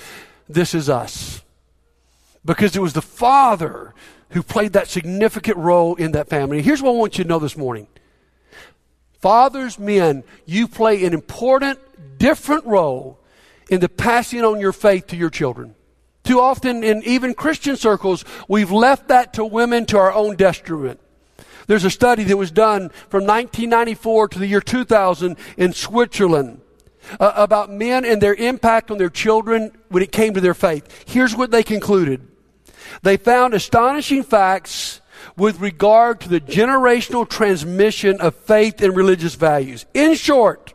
This 0.47 0.75
Is 0.75 0.91
Us. 0.91 1.43
Because 2.45 2.77
it 2.77 2.83
was 2.83 2.93
the 2.93 3.01
father 3.01 3.95
who 4.33 4.43
played 4.43 4.75
that 4.75 4.89
significant 4.89 5.57
role 5.57 5.95
in 5.95 6.13
that 6.13 6.29
family. 6.29 6.61
Here's 6.61 6.83
what 6.83 6.91
I 6.91 6.97
want 6.97 7.17
you 7.17 7.25
to 7.25 7.31
know 7.31 7.39
this 7.39 7.57
morning. 7.57 7.87
Fathers, 9.21 9.79
men, 9.79 10.23
you 10.45 10.69
play 10.69 11.03
an 11.07 11.15
important, 11.15 11.79
different 12.19 12.67
role 12.67 13.22
in 13.69 13.81
the 13.81 13.89
passing 13.89 14.45
on 14.45 14.61
your 14.61 14.73
faith 14.73 15.09
to 15.09 15.17
your 15.17 15.31
children. 15.31 15.75
Too 16.25 16.41
often 16.41 16.85
in 16.85 17.03
even 17.03 17.35
Christian 17.35 17.77
circles, 17.77 18.25
we've 18.49 18.71
left 18.71 19.09
that 19.09 19.35
to 19.35 19.45
women 19.45 19.87
to 19.87 19.99
our 19.99 20.13
own 20.13 20.37
detriment. 20.37 21.01
There's 21.67 21.85
a 21.85 21.91
study 21.91 22.25
that 22.25 22.37
was 22.37 22.51
done 22.51 22.91
from 23.09 23.25
1994 23.25 24.29
to 24.29 24.39
the 24.39 24.47
year 24.47 24.61
2000 24.61 25.37
in 25.57 25.73
Switzerland 25.73 26.61
uh, 27.19 27.33
about 27.35 27.71
men 27.71 28.05
and 28.05 28.21
their 28.21 28.35
impact 28.35 28.91
on 28.91 28.99
their 28.99 29.11
children 29.11 29.73
when 29.89 30.03
it 30.03 30.13
came 30.13 30.35
to 30.35 30.41
their 30.41 30.55
faith. 30.55 31.05
Here's 31.07 31.35
what 31.35 31.51
they 31.51 31.63
concluded. 31.63 32.27
They 33.03 33.17
found 33.17 33.55
astonishing 33.55 34.23
facts 34.23 35.01
with 35.37 35.61
regard 35.61 36.21
to 36.21 36.29
the 36.29 36.41
generational 36.41 37.29
transmission 37.29 38.21
of 38.21 38.35
faith 38.35 38.83
and 38.83 38.97
religious 38.97 39.35
values. 39.35 39.87
In 39.95 40.15
short, 40.15 40.72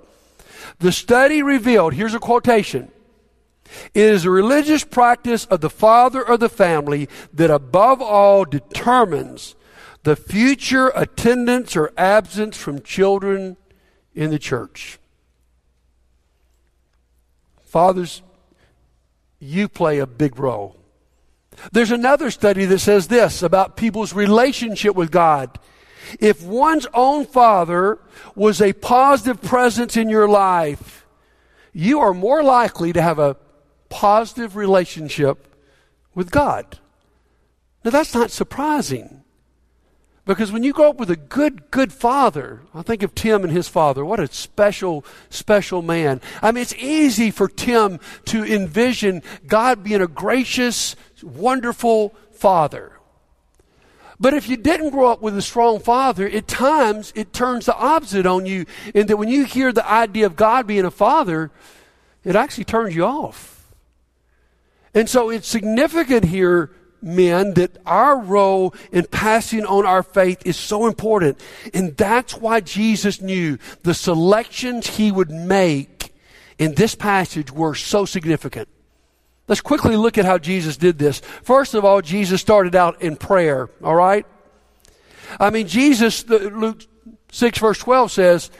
the 0.79 0.91
study 0.91 1.41
revealed, 1.41 1.93
here's 1.93 2.13
a 2.13 2.19
quotation, 2.19 2.91
it 3.93 4.03
is 4.03 4.25
a 4.25 4.29
religious 4.29 4.83
practice 4.83 5.45
of 5.45 5.61
the 5.61 5.69
father 5.69 6.21
of 6.21 6.39
the 6.39 6.49
family 6.49 7.09
that 7.33 7.49
above 7.49 8.01
all 8.01 8.45
determines 8.45 9.55
the 10.03 10.15
future 10.15 10.91
attendance 10.95 11.75
or 11.75 11.91
absence 11.97 12.55
from 12.55 12.81
children 12.81 13.57
in 14.15 14.29
the 14.29 14.39
church. 14.39 14.99
Fathers, 17.63 18.21
you 19.39 19.67
play 19.67 19.99
a 19.99 20.07
big 20.07 20.39
role. 20.39 20.77
There's 21.71 21.91
another 21.91 22.31
study 22.31 22.65
that 22.65 22.79
says 22.79 23.07
this 23.07 23.43
about 23.43 23.77
people's 23.77 24.13
relationship 24.13 24.95
with 24.95 25.11
God. 25.11 25.59
If 26.19 26.43
one's 26.43 26.87
own 26.93 27.25
father 27.25 27.99
was 28.35 28.61
a 28.61 28.73
positive 28.73 29.41
presence 29.41 29.97
in 29.97 30.09
your 30.09 30.27
life, 30.27 31.05
you 31.73 31.99
are 31.99 32.13
more 32.13 32.43
likely 32.43 32.93
to 32.93 33.01
have 33.01 33.19
a 33.19 33.37
positive 33.89 34.55
relationship 34.55 35.55
with 36.15 36.31
God. 36.31 36.79
Now, 37.83 37.91
that's 37.91 38.13
not 38.13 38.31
surprising. 38.31 39.23
Because 40.27 40.51
when 40.51 40.63
you 40.63 40.73
grow 40.73 40.89
up 40.89 40.97
with 40.97 41.09
a 41.09 41.15
good, 41.15 41.71
good 41.71 41.93
father, 41.93 42.63
I 42.73 42.81
think 42.81 43.01
of 43.01 43.15
Tim 43.15 43.45
and 43.45 43.53
his 43.53 43.69
father. 43.69 44.03
What 44.03 44.19
a 44.19 44.27
special, 44.27 45.05
special 45.29 45.81
man. 45.81 46.19
I 46.41 46.51
mean, 46.51 46.63
it's 46.63 46.75
easy 46.75 47.31
for 47.31 47.47
Tim 47.47 48.01
to 48.25 48.43
envision 48.43 49.23
God 49.47 49.85
being 49.85 50.01
a 50.01 50.07
gracious, 50.07 50.97
wonderful 51.23 52.13
father. 52.33 52.96
But 54.19 54.33
if 54.33 54.49
you 54.49 54.57
didn't 54.57 54.89
grow 54.89 55.11
up 55.11 55.21
with 55.21 55.37
a 55.37 55.41
strong 55.41 55.79
father, 55.79 56.27
at 56.27 56.47
times 56.47 57.13
it 57.15 57.33
turns 57.33 57.67
the 57.67 57.75
opposite 57.75 58.25
on 58.25 58.45
you, 58.45 58.65
in 58.95 59.07
that 59.07 59.17
when 59.17 59.29
you 59.29 59.45
hear 59.45 59.71
the 59.71 59.87
idea 59.89 60.25
of 60.25 60.35
God 60.35 60.65
being 60.65 60.85
a 60.85 60.91
father, 60.91 61.51
it 62.23 62.35
actually 62.35 62.63
turns 62.63 62.95
you 62.95 63.05
off. 63.05 63.73
And 64.93 65.07
so 65.07 65.29
it's 65.29 65.47
significant 65.47 66.25
here 66.25 66.71
men 66.99 67.53
that 67.53 67.77
our 67.85 68.19
role 68.19 68.73
in 68.91 69.05
passing 69.05 69.65
on 69.65 69.85
our 69.85 70.01
faith 70.01 70.41
is 70.45 70.57
so 70.57 70.87
important. 70.87 71.39
And 71.73 71.95
that's 71.95 72.35
why 72.35 72.59
Jesus 72.59 73.21
knew 73.21 73.59
the 73.83 73.93
selections 73.93 74.87
he 74.87 75.11
would 75.11 75.29
make 75.29 76.11
in 76.57 76.73
this 76.73 76.95
passage 76.95 77.51
were 77.51 77.75
so 77.75 78.05
significant. 78.05 78.67
Let's 79.47 79.61
quickly 79.61 79.95
look 79.95 80.17
at 80.17 80.25
how 80.25 80.37
Jesus 80.37 80.75
did 80.77 80.97
this. 80.97 81.19
First 81.43 81.73
of 81.73 81.85
all, 81.85 82.01
Jesus 82.01 82.41
started 82.41 82.75
out 82.75 83.01
in 83.01 83.15
prayer, 83.15 83.69
all 83.81 83.95
right? 83.95 84.25
I 85.39 85.49
mean, 85.49 85.67
Jesus, 85.67 86.27
Luke 86.27 86.83
6 87.31 87.59
verse 87.59 87.77
12 87.79 88.11
says, 88.11 88.51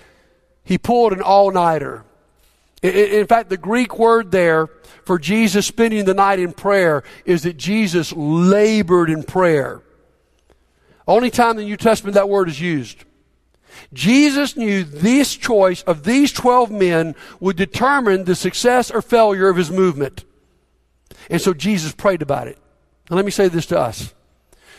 he 0.63 0.77
pulled 0.77 1.13
an 1.13 1.21
all-nighter. 1.21 2.03
In 2.83 3.25
fact, 3.25 3.49
the 3.49 3.57
Greek 3.57 3.97
word 3.97 4.31
there 4.31 4.67
for 5.03 5.17
Jesus 5.17 5.65
spending 5.65 6.05
the 6.05 6.13
night 6.13 6.39
in 6.39 6.53
prayer 6.53 7.03
is 7.25 7.43
that 7.43 7.57
Jesus 7.57 8.13
labored 8.13 9.09
in 9.09 9.23
prayer. 9.23 9.81
Only 11.07 11.31
time 11.31 11.51
in 11.51 11.57
the 11.57 11.63
New 11.63 11.77
Testament 11.77 12.15
that 12.15 12.29
word 12.29 12.49
is 12.49 12.61
used. 12.61 13.03
Jesus 13.93 14.57
knew 14.57 14.83
this 14.83 15.35
choice 15.35 15.81
of 15.83 16.03
these 16.03 16.31
12 16.31 16.69
men 16.69 17.15
would 17.39 17.55
determine 17.55 18.25
the 18.25 18.35
success 18.35 18.91
or 18.91 19.01
failure 19.01 19.49
of 19.49 19.57
his 19.57 19.71
movement. 19.71 20.25
And 21.29 21.41
so 21.41 21.53
Jesus 21.53 21.93
prayed 21.93 22.21
about 22.21 22.47
it. 22.47 22.57
Now 23.09 23.15
let 23.15 23.25
me 23.25 23.31
say 23.31 23.47
this 23.47 23.65
to 23.67 23.79
us. 23.79 24.13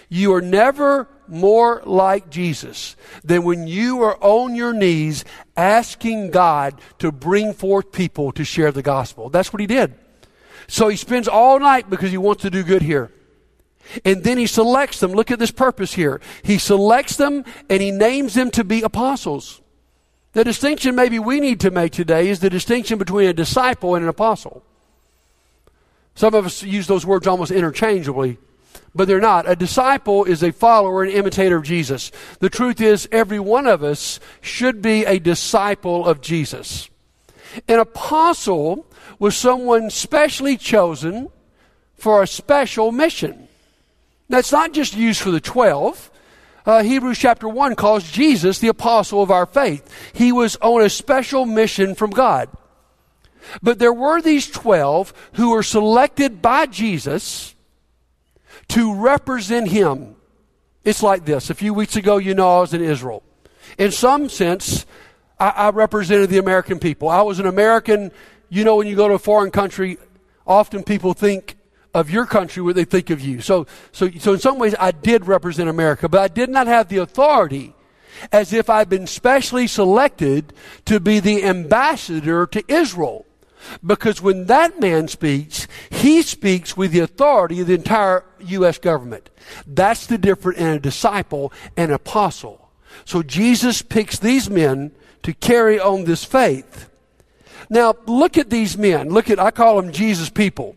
You 0.09 0.35
are 0.35 0.40
never 0.40 1.09
more 1.26 1.83
like 1.85 2.31
Jesus 2.31 2.97
than 3.23 3.45
when 3.45 3.67
you 3.67 4.02
are 4.02 4.17
on 4.23 4.55
your 4.55 4.73
knees 4.73 5.25
asking 5.57 6.31
God 6.31 6.81
to 6.99 7.12
bring 7.12 7.52
forth 7.52 7.93
people 7.93 8.33
to 8.33 8.45
share 8.45 8.73
the 8.73 8.83
gospel. 8.83 9.28
That's 9.28 9.52
what 9.52 9.61
he 9.61 9.67
did. 9.67 9.95
So 10.67 10.88
he 10.88 10.97
spends 10.97 11.28
all 11.28 11.59
night 11.59 11.90
because 11.90 12.11
he 12.11 12.19
wants 12.19 12.43
to 12.43 12.50
do 12.50 12.62
good 12.62 12.83
here. 12.83 13.11
And 14.05 14.23
then 14.23 14.38
he 14.38 14.47
selects 14.47 15.00
them. 15.00 15.12
Look 15.12 15.31
at 15.31 15.38
this 15.38 15.50
purpose 15.50 15.95
here. 15.95 16.21
He 16.43 16.59
selects 16.59 17.17
them 17.17 17.45
and 17.71 17.83
he 17.83 17.90
names 17.90 18.35
them 18.35 18.50
to 18.52 18.64
be 18.64 18.83
apostles. 18.83 19.61
The 20.33 20.45
distinction 20.45 20.95
maybe 20.95 21.19
we 21.19 21.40
need 21.40 21.61
to 21.61 21.71
make 21.71 21.93
today 21.93 22.28
is 22.28 22.40
the 22.40 22.50
distinction 22.50 22.99
between 22.99 23.28
a 23.28 23.33
disciple 23.33 23.95
and 23.95 24.05
an 24.05 24.09
apostle. 24.09 24.62
Some 26.18 26.34
of 26.34 26.46
us 26.46 26.64
use 26.64 26.88
those 26.88 27.06
words 27.06 27.28
almost 27.28 27.52
interchangeably, 27.52 28.38
but 28.92 29.06
they're 29.06 29.20
not. 29.20 29.48
A 29.48 29.54
disciple 29.54 30.25
is 30.25 30.42
a 30.42 30.50
follower 30.50 31.04
and 31.04 31.12
imitator 31.12 31.58
of 31.58 31.62
Jesus. 31.62 32.10
The 32.40 32.50
truth 32.50 32.80
is, 32.80 33.08
every 33.12 33.38
one 33.38 33.68
of 33.68 33.84
us 33.84 34.18
should 34.40 34.82
be 34.82 35.04
a 35.04 35.20
disciple 35.20 36.04
of 36.04 36.20
Jesus. 36.20 36.90
An 37.68 37.78
apostle 37.78 38.84
was 39.20 39.37
someone 39.37 39.90
specially 39.90 40.56
chosen 40.56 41.28
for 41.94 42.20
a 42.20 42.26
special 42.26 42.90
mission. 42.90 43.46
That's 44.28 44.50
not 44.50 44.72
just 44.72 44.96
used 44.96 45.20
for 45.20 45.30
the 45.30 45.40
12. 45.40 46.10
Uh, 46.66 46.82
Hebrews 46.82 47.18
chapter 47.18 47.48
1 47.48 47.76
calls 47.76 48.10
Jesus 48.10 48.58
the 48.58 48.66
apostle 48.66 49.22
of 49.22 49.30
our 49.30 49.46
faith. 49.46 49.88
He 50.14 50.32
was 50.32 50.56
on 50.56 50.82
a 50.82 50.90
special 50.90 51.46
mission 51.46 51.94
from 51.94 52.10
God. 52.10 52.48
But 53.62 53.78
there 53.78 53.93
were 53.93 54.21
these 54.21 54.49
12 54.49 55.31
who 55.35 55.50
were 55.50 55.62
selected 55.62 56.43
by 56.43 56.67
Jesus 56.67 57.55
to 58.69 58.95
represent 58.95 59.69
him. 59.69 60.17
It's 60.85 61.02
like 61.02 61.25
this. 61.25 61.50
A 61.50 61.55
few 61.55 61.75
weeks 61.75 61.97
ago, 61.97 62.19
you 62.19 62.35
know, 62.35 62.59
I 62.59 62.61
was 62.61 62.75
in 62.75 62.83
Israel. 62.83 63.23
In 63.78 63.90
some 63.90 64.28
sense, 64.28 64.87
I, 65.38 65.50
I 65.50 65.71
represented 65.71 66.31
the 66.31 66.38
American 66.38 66.78
people. 66.78 67.09
I 67.09 67.23
was 67.23 67.38
an 67.38 67.47
American 67.47 68.11
you 68.50 68.64
know, 68.64 68.76
when 68.76 68.87
you 68.87 68.97
go 68.97 69.09
to 69.09 69.14
a 69.14 69.19
foreign 69.19 69.50
country, 69.50 69.99
often 70.47 70.83
people 70.83 71.12
think 71.12 71.57
of 71.95 72.11
your 72.11 72.26
country 72.26 72.62
what 72.62 72.76
they 72.76 72.85
think 72.85 73.11
of 73.11 73.21
you. 73.21 73.40
So, 73.40 73.67
so, 73.93 74.11
so 74.11 74.35
in 74.35 74.38
some 74.38 74.59
ways, 74.59 74.75
I 74.78 74.90
did 74.90 75.26
represent 75.26 75.69
America, 75.69 76.09
but 76.09 76.21
I 76.21 76.28
did 76.28 76.49
not 76.50 76.67
have 76.67 76.88
the 76.88 76.99
authority 76.99 77.75
as 78.33 78.52
if 78.52 78.69
I'd 78.69 78.88
been 78.88 79.07
specially 79.07 79.67
selected 79.67 80.52
to 80.87 80.99
be 80.99 81.21
the 81.21 81.45
ambassador 81.45 82.47
to 82.47 82.62
Israel. 82.69 83.26
Because 83.84 84.20
when 84.20 84.46
that 84.46 84.80
man 84.80 85.08
speaks, 85.08 85.66
he 85.90 86.22
speaks 86.22 86.76
with 86.76 86.92
the 86.92 87.00
authority 87.00 87.60
of 87.60 87.66
the 87.66 87.74
entire 87.74 88.24
U.S. 88.40 88.78
government. 88.78 89.30
That's 89.66 90.06
the 90.06 90.18
difference 90.18 90.58
in 90.58 90.66
a 90.66 90.78
disciple 90.78 91.52
and 91.76 91.90
an 91.90 91.94
apostle. 91.94 92.70
So 93.04 93.22
Jesus 93.22 93.82
picks 93.82 94.18
these 94.18 94.48
men 94.48 94.92
to 95.22 95.34
carry 95.34 95.78
on 95.78 96.04
this 96.04 96.24
faith. 96.24 96.88
Now, 97.70 97.94
look 98.06 98.38
at 98.38 98.50
these 98.50 98.78
men. 98.78 99.10
Look 99.10 99.30
at, 99.30 99.38
I 99.38 99.50
call 99.50 99.80
them 99.80 99.92
Jesus 99.92 100.30
people. 100.30 100.76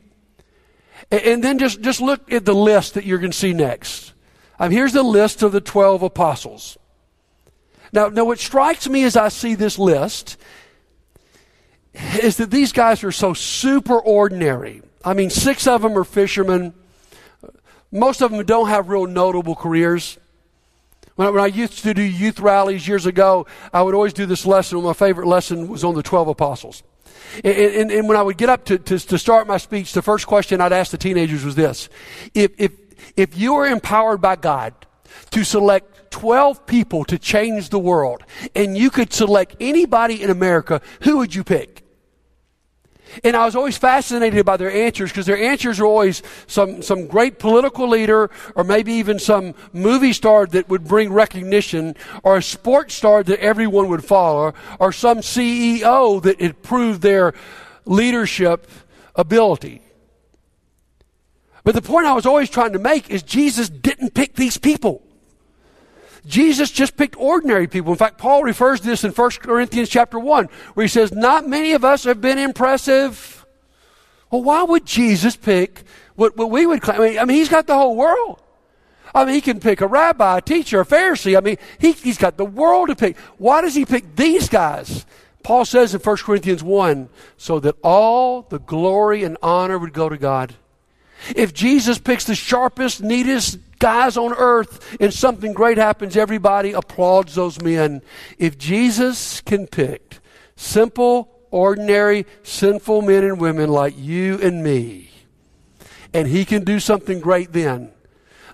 And, 1.09 1.21
and 1.21 1.43
then 1.43 1.59
just, 1.59 1.81
just 1.81 2.01
look 2.01 2.31
at 2.31 2.45
the 2.45 2.55
list 2.55 2.95
that 2.95 3.05
you're 3.05 3.19
going 3.19 3.31
to 3.31 3.37
see 3.37 3.53
next. 3.53 4.13
Um, 4.59 4.71
here's 4.71 4.93
the 4.93 5.03
list 5.03 5.41
of 5.41 5.51
the 5.51 5.61
12 5.61 6.03
apostles. 6.03 6.77
Now, 7.93 8.07
now, 8.07 8.25
what 8.25 8.39
strikes 8.39 8.87
me 8.87 9.03
as 9.03 9.17
I 9.17 9.29
see 9.29 9.55
this 9.55 9.77
list 9.77 10.37
is 11.93 12.37
that 12.37 12.51
these 12.51 12.71
guys 12.71 13.03
are 13.03 13.11
so 13.11 13.33
super 13.33 13.99
ordinary. 13.99 14.81
I 15.03 15.13
mean, 15.13 15.29
six 15.29 15.67
of 15.67 15.81
them 15.81 15.97
are 15.97 16.03
fishermen. 16.03 16.73
Most 17.91 18.21
of 18.21 18.31
them 18.31 18.45
don't 18.45 18.69
have 18.69 18.87
real 18.89 19.07
notable 19.07 19.55
careers. 19.55 20.17
When 21.15 21.27
I, 21.27 21.31
when 21.31 21.43
I, 21.43 21.47
used 21.47 21.79
to 21.79 21.93
do 21.93 22.01
youth 22.01 22.39
rallies 22.39 22.87
years 22.87 23.05
ago, 23.05 23.45
I 23.73 23.81
would 23.81 23.93
always 23.93 24.13
do 24.13 24.25
this 24.25 24.45
lesson. 24.45 24.81
My 24.81 24.93
favorite 24.93 25.27
lesson 25.27 25.67
was 25.67 25.83
on 25.83 25.95
the 25.95 26.03
12 26.03 26.29
apostles. 26.29 26.83
And, 27.43 27.55
and, 27.55 27.91
and 27.91 28.07
when 28.07 28.17
I 28.17 28.21
would 28.21 28.37
get 28.37 28.49
up 28.49 28.65
to, 28.65 28.77
to, 28.77 28.99
to 28.99 29.17
start 29.17 29.47
my 29.47 29.57
speech, 29.57 29.93
the 29.93 30.01
first 30.01 30.27
question 30.27 30.61
I'd 30.61 30.73
ask 30.73 30.91
the 30.91 30.97
teenagers 30.97 31.43
was 31.43 31.55
this. 31.55 31.89
If, 32.33 32.51
if, 32.57 32.71
if 33.17 33.37
you 33.37 33.53
were 33.53 33.67
empowered 33.67 34.21
by 34.21 34.37
God 34.37 34.73
to 35.31 35.43
select 35.43 36.11
12 36.11 36.65
people 36.65 37.03
to 37.05 37.17
change 37.17 37.69
the 37.69 37.79
world, 37.79 38.23
and 38.55 38.77
you 38.77 38.89
could 38.89 39.13
select 39.13 39.55
anybody 39.59 40.21
in 40.21 40.29
America, 40.29 40.81
who 41.01 41.17
would 41.17 41.33
you 41.33 41.43
pick? 41.43 41.80
And 43.23 43.35
I 43.35 43.45
was 43.45 43.55
always 43.55 43.77
fascinated 43.77 44.45
by 44.45 44.57
their 44.57 44.71
answers 44.71 45.11
because 45.11 45.25
their 45.25 45.37
answers 45.37 45.79
were 45.79 45.85
always 45.85 46.21
some, 46.47 46.81
some 46.81 47.07
great 47.07 47.39
political 47.39 47.87
leader 47.87 48.29
or 48.55 48.63
maybe 48.63 48.93
even 48.93 49.19
some 49.19 49.53
movie 49.73 50.13
star 50.13 50.45
that 50.47 50.69
would 50.69 50.85
bring 50.85 51.11
recognition 51.11 51.95
or 52.23 52.37
a 52.37 52.43
sports 52.43 52.93
star 52.95 53.23
that 53.23 53.39
everyone 53.39 53.89
would 53.89 54.03
follow 54.03 54.53
or 54.79 54.91
some 54.91 55.19
CEO 55.19 56.21
that 56.21 56.41
had 56.41 56.61
proved 56.61 57.01
their 57.01 57.33
leadership 57.85 58.67
ability. 59.15 59.81
But 61.63 61.75
the 61.75 61.81
point 61.81 62.07
I 62.07 62.13
was 62.13 62.25
always 62.25 62.49
trying 62.49 62.73
to 62.73 62.79
make 62.79 63.09
is 63.09 63.21
Jesus 63.23 63.69
didn't 63.69 64.13
pick 64.13 64.35
these 64.35 64.57
people. 64.57 65.03
Jesus 66.25 66.69
just 66.69 66.97
picked 66.97 67.15
ordinary 67.17 67.67
people. 67.67 67.91
In 67.91 67.97
fact, 67.97 68.17
Paul 68.17 68.43
refers 68.43 68.79
to 68.81 68.87
this 68.87 69.03
in 69.03 69.11
1 69.11 69.31
Corinthians 69.41 69.89
chapter 69.89 70.19
1, 70.19 70.49
where 70.73 70.83
he 70.83 70.87
says, 70.87 71.11
Not 71.11 71.47
many 71.47 71.73
of 71.73 71.83
us 71.83 72.03
have 72.03 72.21
been 72.21 72.37
impressive. 72.37 73.45
Well, 74.29 74.43
why 74.43 74.63
would 74.63 74.85
Jesus 74.85 75.35
pick 75.35 75.83
what, 76.15 76.37
what 76.37 76.51
we 76.51 76.65
would 76.65 76.81
claim? 76.81 77.01
I 77.01 77.09
mean, 77.09 77.19
I 77.19 77.25
mean, 77.25 77.37
he's 77.37 77.49
got 77.49 77.67
the 77.67 77.75
whole 77.75 77.95
world. 77.95 78.41
I 79.13 79.25
mean, 79.25 79.35
he 79.35 79.41
can 79.41 79.59
pick 79.59 79.81
a 79.81 79.87
rabbi, 79.87 80.37
a 80.37 80.41
teacher, 80.41 80.79
a 80.79 80.85
Pharisee. 80.85 81.37
I 81.37 81.41
mean, 81.41 81.57
he, 81.79 81.91
he's 81.91 82.17
got 82.17 82.37
the 82.37 82.45
world 82.45 82.89
to 82.89 82.95
pick. 82.95 83.17
Why 83.37 83.61
does 83.61 83.75
he 83.75 83.85
pick 83.85 84.15
these 84.15 84.47
guys? 84.47 85.05
Paul 85.43 85.65
says 85.65 85.93
in 85.93 85.99
1 85.99 86.17
Corinthians 86.17 86.63
1 86.63 87.09
so 87.35 87.59
that 87.59 87.75
all 87.83 88.43
the 88.43 88.59
glory 88.59 89.23
and 89.23 89.37
honor 89.41 89.77
would 89.77 89.91
go 89.91 90.07
to 90.07 90.17
God. 90.17 90.53
If 91.35 91.53
Jesus 91.53 91.97
picks 91.97 92.25
the 92.25 92.35
sharpest, 92.35 93.01
neatest 93.01 93.59
guys 93.81 94.15
on 94.15 94.33
earth 94.33 94.95
and 95.01 95.13
something 95.13 95.51
great 95.51 95.77
happens, 95.77 96.15
everybody 96.15 96.71
applauds 96.71 97.35
those 97.35 97.61
men. 97.61 98.01
If 98.37 98.57
Jesus 98.57 99.41
can 99.41 99.67
pick 99.67 100.19
simple, 100.55 101.29
ordinary, 101.49 102.25
sinful 102.43 103.01
men 103.01 103.25
and 103.25 103.41
women 103.41 103.69
like 103.69 103.97
you 103.97 104.39
and 104.41 104.63
me, 104.63 105.09
and 106.13 106.27
he 106.27 106.45
can 106.45 106.63
do 106.63 106.79
something 106.79 107.19
great 107.19 107.51
then, 107.51 107.91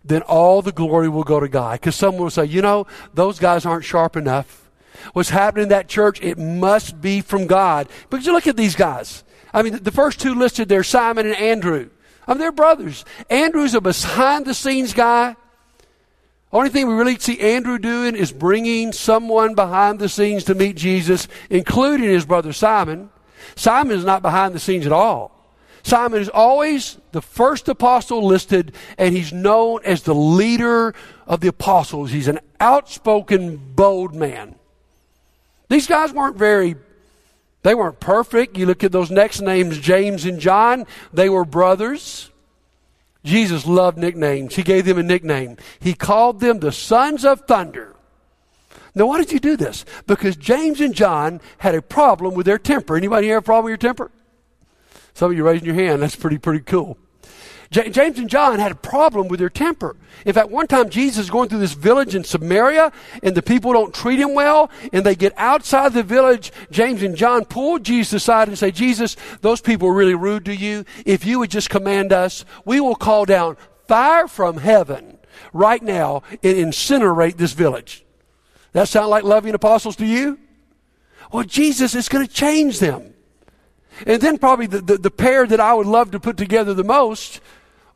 then 0.03 0.22
all 0.24 0.62
the 0.62 0.72
glory 0.72 1.10
will 1.10 1.24
go 1.24 1.39
to 1.39 1.50
God. 1.50 1.74
Because 1.74 1.96
someone 1.96 2.24
will 2.24 2.29
say, 2.29 2.46
you 2.46 2.62
know, 2.62 2.88
those 3.13 3.39
guys 3.39 3.65
aren't 3.65 3.84
sharp 3.84 4.15
enough. 4.15 4.69
What's 5.13 5.29
happening 5.29 5.63
in 5.63 5.69
that 5.69 5.88
church, 5.88 6.22
it 6.22 6.38
must 6.38 7.01
be 7.01 7.22
from 7.22 7.46
God. 7.46 7.89
Because 8.10 8.25
you 8.25 8.31
look 8.31 8.48
at 8.48 8.57
these 8.57 8.75
guys. 8.75 9.24
I 9.53 9.63
mean, 9.63 9.84
the 9.84 9.91
first 9.91 10.19
two 10.19 10.34
listed 10.34 10.69
there, 10.69 10.84
Simon 10.84 11.25
and 11.25 11.36
Andrew. 11.36 11.89
Mean, 12.27 12.38
they're 12.38 12.51
brothers. 12.51 13.05
Andrew's 13.29 13.74
a 13.74 13.81
behind 13.81 14.46
the 14.46 14.53
scenes 14.53 14.93
guy. 14.93 15.36
Only 16.51 16.69
thing 16.69 16.88
we 16.88 16.93
really 16.93 17.19
see 17.19 17.39
Andrew 17.39 17.77
doing 17.77 18.15
is 18.15 18.31
bringing 18.31 18.91
someone 18.91 19.53
behind 19.53 20.00
the 20.00 20.10
scenes 20.10 20.46
to 20.46 20.55
meet 20.55 20.77
Jesus, 20.77 21.27
including 21.50 22.10
his 22.10 22.25
brother 22.25 22.53
Simon. 22.53 23.10
Simon 23.55 23.98
is 23.98 24.05
not 24.05 24.22
behind 24.22 24.53
the 24.53 24.60
scenes 24.60 24.86
at 24.86 24.91
all. 24.91 25.31
Simon 25.84 26.22
is 26.22 26.29
always 26.29 26.98
the 27.12 27.22
first 27.22 27.69
apostle 27.69 28.25
listed, 28.25 28.74
and 28.98 29.15
he's 29.15 29.31
known 29.31 29.79
as 29.86 30.03
the 30.03 30.15
leader 30.15 30.93
of 31.25 31.39
the 31.39 31.48
apostles. 31.48 32.12
He's 32.12 32.27
an 32.27 32.39
outspoken, 32.60 33.57
bold 33.57 34.13
man. 34.13 34.55
These 35.69 35.88
guys 35.88 36.12
weren't 36.12 36.38
very 36.38 36.75
they 37.68 37.76
weren't 37.76 38.00
perfect. 38.00 38.58
You 38.58 38.66
look 38.66 38.86
at 38.86 38.94
those 38.94 39.12
next 39.12 39.42
names, 39.42 39.78
James 39.78 40.24
and 40.24 40.40
John, 40.40 40.86
they 41.12 41.28
were 41.28 41.44
brothers. 41.44 42.32
Jesus 43.26 43.68
loved 43.68 43.98
nicknames. 43.98 44.56
He 44.56 44.64
gave 44.64 44.86
them 44.86 44.98
a 44.98 45.04
nickname. 45.04 45.58
He 45.78 45.94
called 45.94 46.40
them 46.40 46.60
the 46.60 46.72
sons 46.72 47.26
of 47.26 47.42
thunder. 47.42 47.94
Now, 48.96 49.08
why 49.08 49.18
did 49.18 49.34
you 49.34 49.42
do 49.42 49.58
this? 49.58 49.84
Because 50.06 50.38
James 50.38 50.80
and 50.80 50.96
John 50.96 51.42
had 51.58 51.76
a 51.76 51.82
problem 51.82 52.36
with 52.36 52.46
their 52.46 52.58
temper. 52.58 52.96
Anybody 52.96 53.28
have 53.28 53.40
a 53.40 53.42
problem 53.42 53.66
with 53.66 53.72
your 53.72 53.90
temper? 53.90 54.12
Some 55.14 55.32
of 55.32 55.36
you 55.38 55.44
raising 55.44 55.66
your 55.66 55.75
hand. 55.75 56.01
That's 56.01 56.16
pretty, 56.16 56.38
pretty 56.38 56.62
cool. 56.62 56.98
J- 57.70 57.90
James 57.90 58.18
and 58.18 58.30
John 58.30 58.60
had 58.60 58.72
a 58.72 58.75
problem 58.75 59.27
with 59.27 59.40
their 59.40 59.50
temper. 59.50 59.96
In 60.25 60.34
fact, 60.34 60.50
one 60.50 60.68
time 60.68 60.90
Jesus 60.90 61.25
is 61.25 61.30
going 61.30 61.50
through 61.50 61.60
this 61.60 61.74
village 61.74 62.16
in 62.16 62.24
Samaria 62.24 62.92
and 63.24 63.36
the 63.36 63.42
people 63.42 63.74
don't 63.74 63.94
treat 63.94 64.20
him 64.20 64.34
well 64.34 64.72
and 64.94 65.06
they 65.06 65.16
get 65.16 65.34
outside 65.38 65.94
the 65.94 66.03
village. 66.03 66.51
James 66.72 67.03
and 67.03 67.16
John 67.16 67.46
pull 67.46 67.80
Jesus 67.80 68.14
aside 68.14 68.48
and 68.48 68.58
say, 68.58 68.72
Jesus, 68.72 69.16
those 69.42 69.62
people 69.62 69.90
are 69.90 69.94
really 69.94 70.16
rude 70.16 70.46
to 70.46 70.56
you. 70.56 70.86
If 71.06 71.25
you 71.25 71.40
would 71.40 71.51
just 71.51 71.70
command 71.70 72.14
us, 72.14 72.46
we 72.66 72.80
will 72.80 72.96
call 72.96 73.25
down 73.25 73.58
fire 73.88 74.27
from 74.27 74.58
heaven 74.58 75.18
right 75.53 75.82
now 75.82 76.24
and 76.32 76.58
incinerate 76.58 77.38
this 77.38 77.53
village. 77.53 78.06
That 78.74 78.88
sound 78.88 79.10
like 79.10 79.24
loving 79.24 79.53
apostles 79.53 79.96
to 79.98 80.06
you? 80.06 80.40
Well, 81.32 81.44
Jesus 81.44 81.96
is 81.96 82.10
going 82.10 82.25
to 82.25 82.34
change 82.34 82.80
them. 82.80 83.14
And 84.05 84.22
then 84.22 84.38
probably 84.38 84.68
the, 84.68 84.81
the, 84.81 84.98
the, 84.98 85.12
pair 85.12 85.48
that 85.48 85.60
I 85.60 85.74
would 85.74 85.88
love 85.88 86.12
to 86.12 86.20
put 86.20 86.38
together 86.38 86.74
the 86.74 86.83
most 86.83 87.42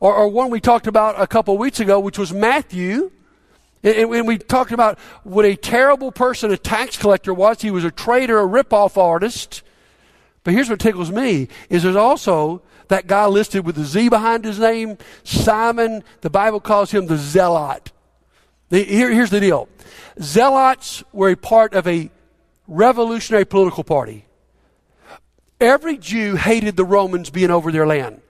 or, 0.00 0.26
one 0.26 0.50
we 0.50 0.60
talked 0.60 0.88
about 0.88 1.20
a 1.20 1.28
couple 1.28 1.56
weeks 1.56 1.78
ago, 1.78 2.00
which 2.00 2.18
was 2.18 2.32
Matthew. 2.32 3.12
And, 3.84 4.12
and 4.12 4.26
we 4.26 4.36
talked 4.38 4.72
about 4.72 4.98
what 5.22 5.44
a 5.44 5.54
terrible 5.54 6.10
person 6.10 6.50
a 6.50 6.56
tax 6.56 6.96
collector 6.96 7.32
was. 7.32 7.62
He 7.62 7.70
was 7.70 7.84
a 7.84 7.90
traitor, 7.90 8.40
a 8.40 8.46
ripoff 8.46 8.96
artist. 8.96 9.62
But 10.42 10.54
here's 10.54 10.68
what 10.68 10.80
tickles 10.80 11.12
me 11.12 11.48
is 11.70 11.84
there's 11.84 11.94
also 11.94 12.62
that 12.88 13.06
guy 13.06 13.26
listed 13.26 13.64
with 13.64 13.76
the 13.76 13.84
Z 13.84 14.08
behind 14.08 14.44
his 14.44 14.58
name, 14.58 14.98
Simon. 15.22 16.02
The 16.20 16.30
Bible 16.30 16.58
calls 16.58 16.90
him 16.90 17.06
the 17.06 17.16
zealot. 17.16 17.92
Here, 18.70 19.10
here's 19.10 19.30
the 19.30 19.40
deal. 19.40 19.68
Zealots 20.20 21.04
were 21.12 21.30
a 21.30 21.36
part 21.36 21.74
of 21.74 21.86
a 21.86 22.10
revolutionary 22.66 23.44
political 23.44 23.84
party. 23.84 24.24
Every 25.62 25.96
Jew 25.96 26.34
hated 26.34 26.76
the 26.76 26.84
Romans 26.84 27.30
being 27.30 27.50
over 27.50 27.70
their 27.70 27.86
land. 27.86 28.20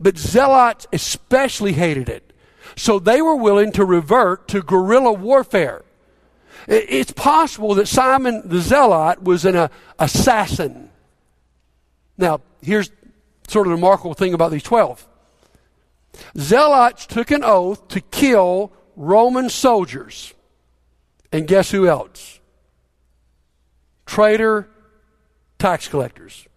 But 0.00 0.16
zealots 0.16 0.86
especially 0.92 1.74
hated 1.74 2.08
it. 2.08 2.32
So 2.76 2.98
they 2.98 3.20
were 3.20 3.36
willing 3.36 3.72
to 3.72 3.84
revert 3.84 4.48
to 4.48 4.62
guerrilla 4.62 5.12
warfare. 5.12 5.84
It's 6.66 7.12
possible 7.12 7.74
that 7.74 7.88
Simon 7.88 8.42
the 8.44 8.60
Zealot 8.60 9.22
was 9.22 9.44
an 9.44 9.68
assassin. 9.98 10.90
Now, 12.16 12.40
here's 12.62 12.90
sort 13.48 13.66
of 13.66 13.70
the 13.70 13.76
remarkable 13.76 14.14
thing 14.14 14.34
about 14.34 14.50
these 14.50 14.62
12. 14.62 15.06
Zealots 16.36 17.06
took 17.06 17.30
an 17.30 17.44
oath 17.44 17.88
to 17.88 18.00
kill 18.00 18.72
Roman 18.96 19.48
soldiers. 19.50 20.34
And 21.32 21.46
guess 21.46 21.70
who 21.70 21.86
else? 21.86 22.40
Traitor 24.06 24.68
tax 25.58 25.88
collectors. 25.88 26.47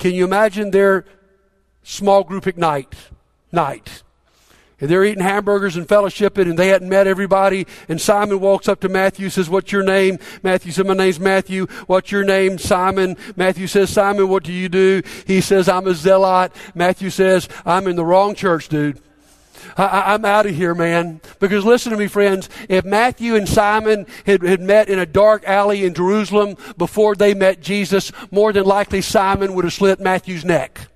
Can 0.00 0.12
you 0.14 0.24
imagine 0.24 0.72
their 0.72 1.04
small 1.82 2.24
group 2.24 2.46
ignite 2.46 2.94
night. 3.52 4.02
And 4.80 4.88
they're 4.88 5.04
eating 5.04 5.22
hamburgers 5.22 5.76
and 5.76 5.86
fellowshipping, 5.86 6.48
and 6.48 6.58
they 6.58 6.68
hadn't 6.68 6.88
met 6.88 7.06
everybody. 7.06 7.66
And 7.88 8.00
Simon 8.00 8.40
walks 8.40 8.66
up 8.66 8.80
to 8.80 8.88
Matthew, 8.88 9.28
says, 9.28 9.50
What's 9.50 9.72
your 9.72 9.82
name? 9.82 10.18
Matthew 10.42 10.72
said, 10.72 10.86
My 10.86 10.94
name's 10.94 11.20
Matthew. 11.20 11.66
What's 11.86 12.10
your 12.10 12.24
name? 12.24 12.56
Simon. 12.56 13.18
Matthew 13.36 13.66
says, 13.66 13.90
Simon, 13.90 14.28
what 14.28 14.42
do 14.42 14.52
you 14.52 14.70
do? 14.70 15.02
He 15.26 15.42
says, 15.42 15.68
I'm 15.68 15.86
a 15.86 15.94
zealot. 15.94 16.52
Matthew 16.74 17.10
says, 17.10 17.46
I'm 17.66 17.88
in 17.88 17.96
the 17.96 18.06
wrong 18.06 18.34
church, 18.34 18.68
dude. 18.68 18.98
I, 19.76 20.14
am 20.14 20.24
out 20.24 20.46
of 20.46 20.54
here, 20.54 20.74
man. 20.74 21.20
Because 21.38 21.64
listen 21.64 21.92
to 21.92 21.98
me, 21.98 22.06
friends. 22.06 22.48
If 22.68 22.84
Matthew 22.84 23.34
and 23.34 23.48
Simon 23.48 24.06
had, 24.26 24.42
had 24.42 24.60
met 24.60 24.88
in 24.88 24.98
a 24.98 25.06
dark 25.06 25.44
alley 25.46 25.84
in 25.84 25.94
Jerusalem 25.94 26.56
before 26.76 27.14
they 27.14 27.34
met 27.34 27.60
Jesus, 27.60 28.12
more 28.30 28.52
than 28.52 28.64
likely 28.64 29.00
Simon 29.00 29.54
would 29.54 29.64
have 29.64 29.74
slit 29.74 30.00
Matthew's 30.00 30.44
neck. 30.44 30.88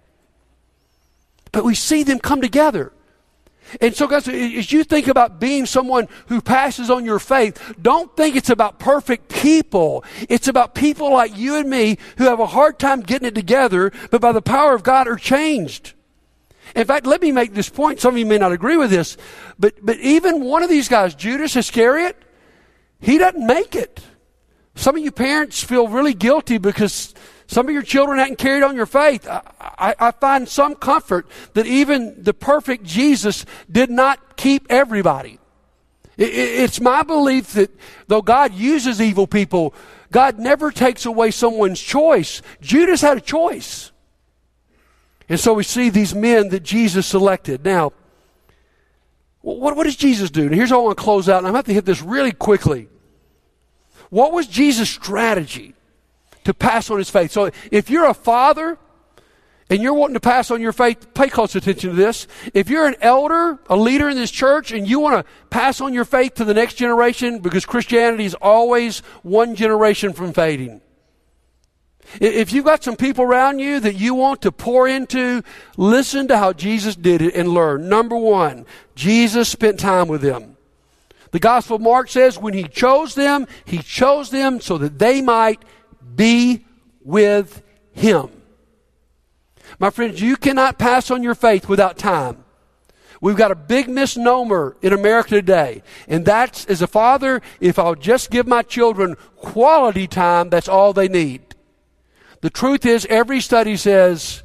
But 1.53 1.65
we 1.65 1.75
see 1.75 2.03
them 2.03 2.19
come 2.19 2.41
together. 2.41 2.93
And 3.81 3.95
so, 3.95 4.07
guys, 4.07 4.29
as 4.29 4.73
you 4.73 4.85
think 4.85 5.09
about 5.09 5.41
being 5.41 5.67
someone 5.67 6.09
who 6.27 6.41
passes 6.41 6.91
on 6.91 7.05
your 7.05 7.19
faith, 7.19 7.75
don't 7.81 8.15
think 8.17 8.37
it's 8.37 8.51
about 8.51 8.79
perfect 8.79 9.29
people. 9.29 10.05
It's 10.29 10.49
about 10.49 10.75
people 10.75 11.13
like 11.13 11.37
you 11.37 11.57
and 11.57 11.69
me 11.69 11.99
who 12.19 12.25
have 12.25 12.41
a 12.41 12.47
hard 12.47 12.79
time 12.79 13.01
getting 13.01 13.29
it 13.29 13.35
together, 13.35 13.93
but 14.11 14.21
by 14.21 14.33
the 14.33 14.43
power 14.43 14.75
of 14.75 14.83
God 14.83 15.09
are 15.09 15.17
changed. 15.17 15.95
In 16.75 16.87
fact, 16.87 17.07
let 17.07 17.23
me 17.23 17.31
make 17.31 17.55
this 17.55 17.69
point. 17.69 18.01
Some 18.01 18.15
of 18.15 18.19
you 18.19 18.27
may 18.27 18.39
not 18.39 18.53
agree 18.53 18.77
with 18.77 18.91
this, 18.91 19.17
but, 19.59 19.75
but 19.81 19.99
even 19.99 20.43
one 20.45 20.63
of 20.63 20.69
these 20.69 20.89
guys, 20.89 21.15
Judas 21.15 21.55
Iscariot, 21.55 22.17
he 23.01 23.19
doesn't 23.19 23.47
make 23.47 23.75
it. 23.75 24.01
Some 24.75 24.97
of 24.97 25.03
you 25.03 25.13
parents 25.13 25.63
feel 25.63 25.87
really 25.87 26.15
guilty 26.15 26.59
because 26.59 27.15
some 27.47 27.69
of 27.69 27.73
your 27.73 27.83
children 27.83 28.19
hadn't 28.19 28.39
carried 28.39 28.65
on 28.65 28.75
your 28.75 28.87
faith. 28.87 29.29
I, 29.29 29.43
I, 29.61 29.95
I, 30.01 30.11
find 30.11 30.49
some 30.49 30.75
comfort 30.75 31.29
that 31.53 31.67
even 31.67 32.23
the 32.23 32.35
perfect 32.35 32.83
Jesus 32.85 33.45
did 33.71 33.91
not 33.91 34.37
keep 34.37 34.67
everybody. 34.71 35.39
It's 36.17 36.81
my 36.81 37.03
belief 37.03 37.53
that 37.55 37.71
though 38.07 38.23
God 38.23 38.55
uses 38.55 39.01
evil 39.01 39.27
people, 39.27 39.75
God 40.11 40.39
never 40.39 40.71
takes 40.71 41.07
away 41.07 41.31
someone's 41.33 41.81
choice. 41.81 42.41
Judas 42.61 43.01
had 43.01 43.19
a 43.19 43.21
choice. 43.21 43.91
And 45.29 45.41
so 45.41 45.55
we 45.55 45.63
see 45.63 45.89
these 45.89 46.15
men 46.15 46.51
that 46.51 46.63
Jesus 46.63 47.07
selected. 47.07 47.65
Now, 47.65 47.93
what, 49.41 49.77
what 49.77 49.85
does 49.85 49.97
Jesus 49.97 50.31
do? 50.31 50.43
And 50.43 50.55
here's 50.55 50.71
how 50.71 50.81
I 50.81 50.85
want 50.85 50.99
to 50.99 51.03
close 51.03 51.29
out, 51.29 51.39
and 51.39 51.47
I'm 51.47 51.53
going 51.53 51.65
to 51.65 51.69
have 51.69 51.73
to 51.73 51.75
hit 51.75 51.85
this 51.85 52.03
really 52.03 52.33
quickly. 52.33 52.89
What 54.11 54.33
was 54.33 54.47
Jesus' 54.47 54.91
strategy 54.91 55.75
to 56.45 56.55
pass 56.55 56.91
on 56.91 56.99
his 56.99 57.11
faith? 57.11 57.33
So 57.33 57.51
if 57.71 57.91
you're 57.91 58.07
a 58.07 58.15
father 58.15 58.79
and 59.71 59.83
you're 59.83 59.95
wanting 59.95 60.15
to 60.15 60.21
pass 60.21 60.51
on 60.51 60.61
your 60.61 60.73
faith, 60.73 61.15
pay 61.15 61.29
close 61.29 61.55
attention 61.57 61.91
to 61.91 61.97
this. 61.97 62.27
If 62.53 62.69
you're 62.69 62.87
an 62.87 62.97
elder, 63.01 63.59
a 63.69 63.77
leader 63.77 64.11
in 64.11 64.17
this 64.17 64.31
church, 64.31 64.73
and 64.73 64.87
you 64.87 65.01
want 65.01 65.25
to 65.25 65.33
pass 65.49 65.81
on 65.81 65.95
your 65.95 66.05
faith 66.05 66.35
to 66.35 66.45
the 66.45 66.55
next 66.55 66.75
generation, 66.75 67.39
because 67.39 67.65
Christianity 67.65 68.27
is 68.27 68.35
always 68.35 69.01
one 69.23 69.55
generation 69.55 70.13
from 70.13 70.35
fading. 70.35 70.83
If 72.21 72.53
you've 72.53 72.65
got 72.65 72.85
some 72.85 72.97
people 72.97 73.25
around 73.25 73.59
you 73.59 73.81
that 73.81 73.95
you 73.95 74.15
want 74.15 74.43
to 74.43 74.53
pour 74.53 74.87
into, 74.87 75.43
listen 75.77 76.29
to 76.29 76.39
how 76.39 76.53
Jesus 76.53 76.97
did 76.97 77.23
it 77.23 77.35
and 77.35 77.49
learn. 77.49 77.89
Number 77.89 78.17
one, 78.17 78.67
Jesus 78.95 79.49
spent 79.49 79.81
time 79.81 80.09
with 80.09 80.21
them. 80.21 80.57
The 81.33 81.41
Gospel 81.41 81.77
of 81.77 81.83
Mark 81.83 82.09
says 82.09 82.39
when 82.39 82.55
he 82.55 82.65
chose 82.65 83.15
them, 83.15 83.49
he 83.65 83.79
chose 83.79 84.31
them 84.31 84.61
so 84.61 84.79
that 84.79 84.99
they 84.99 85.21
might 85.21 85.61
be 86.15 86.65
with 87.03 87.63
him. 87.93 88.31
My 89.79 89.91
friends, 89.91 90.21
you 90.21 90.37
cannot 90.37 90.79
pass 90.79 91.11
on 91.11 91.23
your 91.23 91.35
faith 91.35 91.69
without 91.69 91.99
time. 91.99 92.45
We've 93.21 93.37
got 93.37 93.51
a 93.51 93.57
big 93.57 93.89
misnomer 93.89 94.77
in 94.83 94.93
America 94.93 95.31
today. 95.31 95.83
And 96.07 96.25
that's, 96.25 96.67
as 96.67 96.83
a 96.83 96.87
father, 96.87 97.41
if 97.59 97.79
I'll 97.79 97.95
just 97.95 98.31
give 98.31 98.47
my 98.47 98.63
children 98.63 99.17
quality 99.37 100.07
time, 100.07 100.51
that's 100.51 100.69
all 100.69 100.93
they 100.93 101.09
need. 101.09 101.54
The 102.45 102.51
truth 102.51 102.85
is, 102.85 103.07
every 103.09 103.41
study 103.41 103.75
says 103.75 104.43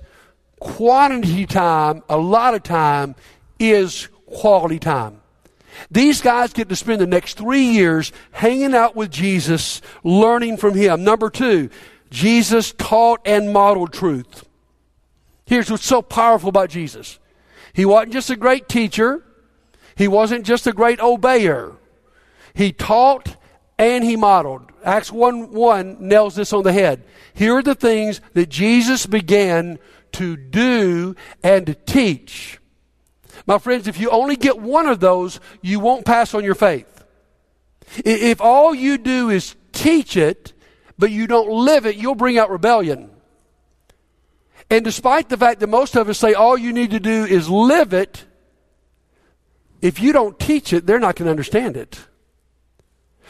quantity 0.61 1.45
time, 1.45 2.01
a 2.07 2.15
lot 2.15 2.53
of 2.53 2.63
time, 2.63 3.13
is 3.59 4.07
quality 4.25 4.79
time. 4.79 5.19
These 5.91 6.21
guys 6.21 6.53
get 6.53 6.69
to 6.69 6.77
spend 6.77 7.01
the 7.01 7.07
next 7.07 7.37
three 7.37 7.65
years 7.65 8.13
hanging 8.31 8.73
out 8.73 8.95
with 8.95 9.11
Jesus, 9.11 9.81
learning 10.01 10.55
from 10.55 10.75
him. 10.75 11.03
Number 11.03 11.29
two, 11.29 11.69
Jesus 12.09 12.71
taught 12.71 13.19
and 13.25 13.51
modeled 13.51 13.91
truth. 13.91 14.45
Here's 15.45 15.69
what's 15.69 15.85
so 15.85 16.01
powerful 16.01 16.47
about 16.47 16.69
Jesus. 16.69 17.19
He 17.73 17.83
wasn't 17.83 18.13
just 18.13 18.29
a 18.29 18.37
great 18.37 18.69
teacher. 18.69 19.25
He 19.97 20.07
wasn't 20.07 20.45
just 20.45 20.67
a 20.67 20.71
great 20.71 20.99
obeyer. 20.99 21.75
He 22.53 22.71
taught 22.71 23.35
and 23.79 24.03
he 24.03 24.17
modeled. 24.17 24.71
Acts 24.83 25.11
1 25.11 25.53
1 25.53 25.97
nails 25.99 26.35
this 26.35 26.53
on 26.53 26.63
the 26.63 26.73
head. 26.73 27.03
Here 27.33 27.55
are 27.55 27.63
the 27.63 27.73
things 27.73 28.21
that 28.33 28.49
Jesus 28.49 29.05
began 29.07 29.79
to 30.11 30.35
do 30.35 31.15
and 31.41 31.65
to 31.65 31.73
teach. 31.73 32.59
My 33.47 33.57
friends, 33.57 33.87
if 33.87 33.99
you 33.99 34.09
only 34.09 34.35
get 34.35 34.59
one 34.59 34.87
of 34.87 34.99
those, 34.99 35.39
you 35.61 35.79
won't 35.79 36.05
pass 36.05 36.33
on 36.33 36.43
your 36.43 36.55
faith. 36.55 37.05
If 38.05 38.41
all 38.41 38.75
you 38.75 38.97
do 38.97 39.29
is 39.29 39.55
teach 39.71 40.17
it, 40.17 40.53
but 40.97 41.09
you 41.09 41.25
don't 41.25 41.49
live 41.49 41.85
it, 41.85 41.95
you'll 41.95 42.15
bring 42.15 42.37
out 42.37 42.51
rebellion. 42.51 43.09
And 44.69 44.83
despite 44.83 45.29
the 45.29 45.37
fact 45.37 45.61
that 45.61 45.67
most 45.67 45.95
of 45.95 46.09
us 46.09 46.19
say 46.19 46.33
all 46.33 46.57
you 46.57 46.73
need 46.73 46.91
to 46.91 46.99
do 46.99 47.25
is 47.25 47.49
live 47.49 47.93
it, 47.93 48.25
if 49.81 50.01
you 50.01 50.11
don't 50.11 50.37
teach 50.37 50.73
it, 50.73 50.85
they're 50.85 50.99
not 50.99 51.15
going 51.15 51.25
to 51.25 51.31
understand 51.31 51.77
it. 51.77 51.97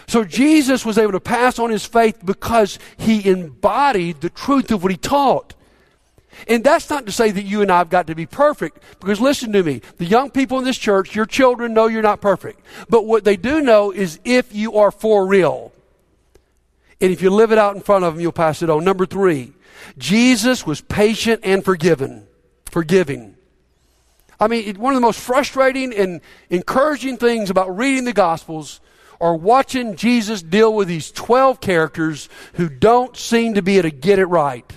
So 0.10 0.24
Jesus 0.24 0.84
was 0.84 0.98
able 0.98 1.12
to 1.12 1.20
pass 1.20 1.60
on 1.60 1.70
his 1.70 1.86
faith 1.86 2.26
because 2.26 2.80
he 2.98 3.30
embodied 3.30 4.22
the 4.22 4.32
truth 4.32 4.72
of 4.72 4.82
what 4.82 4.92
he 4.92 4.98
taught. 4.98 5.54
And 6.48 6.64
that's 6.64 6.90
not 6.90 7.06
to 7.06 7.12
say 7.12 7.30
that 7.30 7.44
you 7.44 7.62
and 7.62 7.72
I 7.72 7.78
have 7.78 7.92
got 7.92 8.08
to 8.08 8.16
be 8.16 8.26
perfect, 8.26 8.82
because 9.00 9.22
listen 9.22 9.52
to 9.52 9.62
me. 9.62 9.84
The 9.98 10.06
young 10.06 10.32
people 10.32 10.58
in 10.58 10.66
this 10.66 10.80
church, 10.80 11.16
your 11.16 11.28
children 11.28 11.76
know 11.76 11.86
you're 11.86 12.02
not 12.02 12.22
perfect. 12.22 12.60
But 12.90 13.06
what 13.06 13.24
they 13.24 13.38
do 13.38 13.62
know 13.62 13.92
is 13.92 14.20
if 14.26 14.52
you 14.52 14.78
are 14.78 14.90
for 14.90 15.28
real. 15.28 15.72
And 17.00 17.12
if 17.12 17.22
you 17.22 17.30
live 17.30 17.52
it 17.52 17.60
out 17.60 17.76
in 17.76 17.82
front 17.84 18.04
of 18.04 18.16
them, 18.16 18.22
you'll 18.22 18.32
pass 18.32 18.64
it 18.64 18.70
on. 18.72 18.84
Number 18.84 19.06
three, 19.06 19.54
Jesus 20.00 20.66
was 20.66 20.82
patient 20.82 21.42
and 21.44 21.64
forgiven, 21.64 22.26
forgiving. 22.66 23.36
I 24.40 24.48
mean, 24.48 24.74
one 24.78 24.94
of 24.94 24.98
the 24.98 25.06
most 25.06 25.20
frustrating 25.20 25.94
and 25.94 26.20
encouraging 26.50 27.18
things 27.18 27.52
about 27.52 27.78
reading 27.78 28.06
the 28.06 28.14
Gospels 28.14 28.80
or 29.20 29.36
watching 29.36 29.96
Jesus 29.96 30.42
deal 30.42 30.74
with 30.74 30.88
these 30.88 31.12
12 31.12 31.60
characters 31.60 32.30
who 32.54 32.70
don't 32.70 33.16
seem 33.18 33.56
to 33.56 33.62
be 33.62 33.78
able 33.78 33.90
to 33.90 33.96
get 33.96 34.20
it 34.20 34.26
right. 34.26 34.72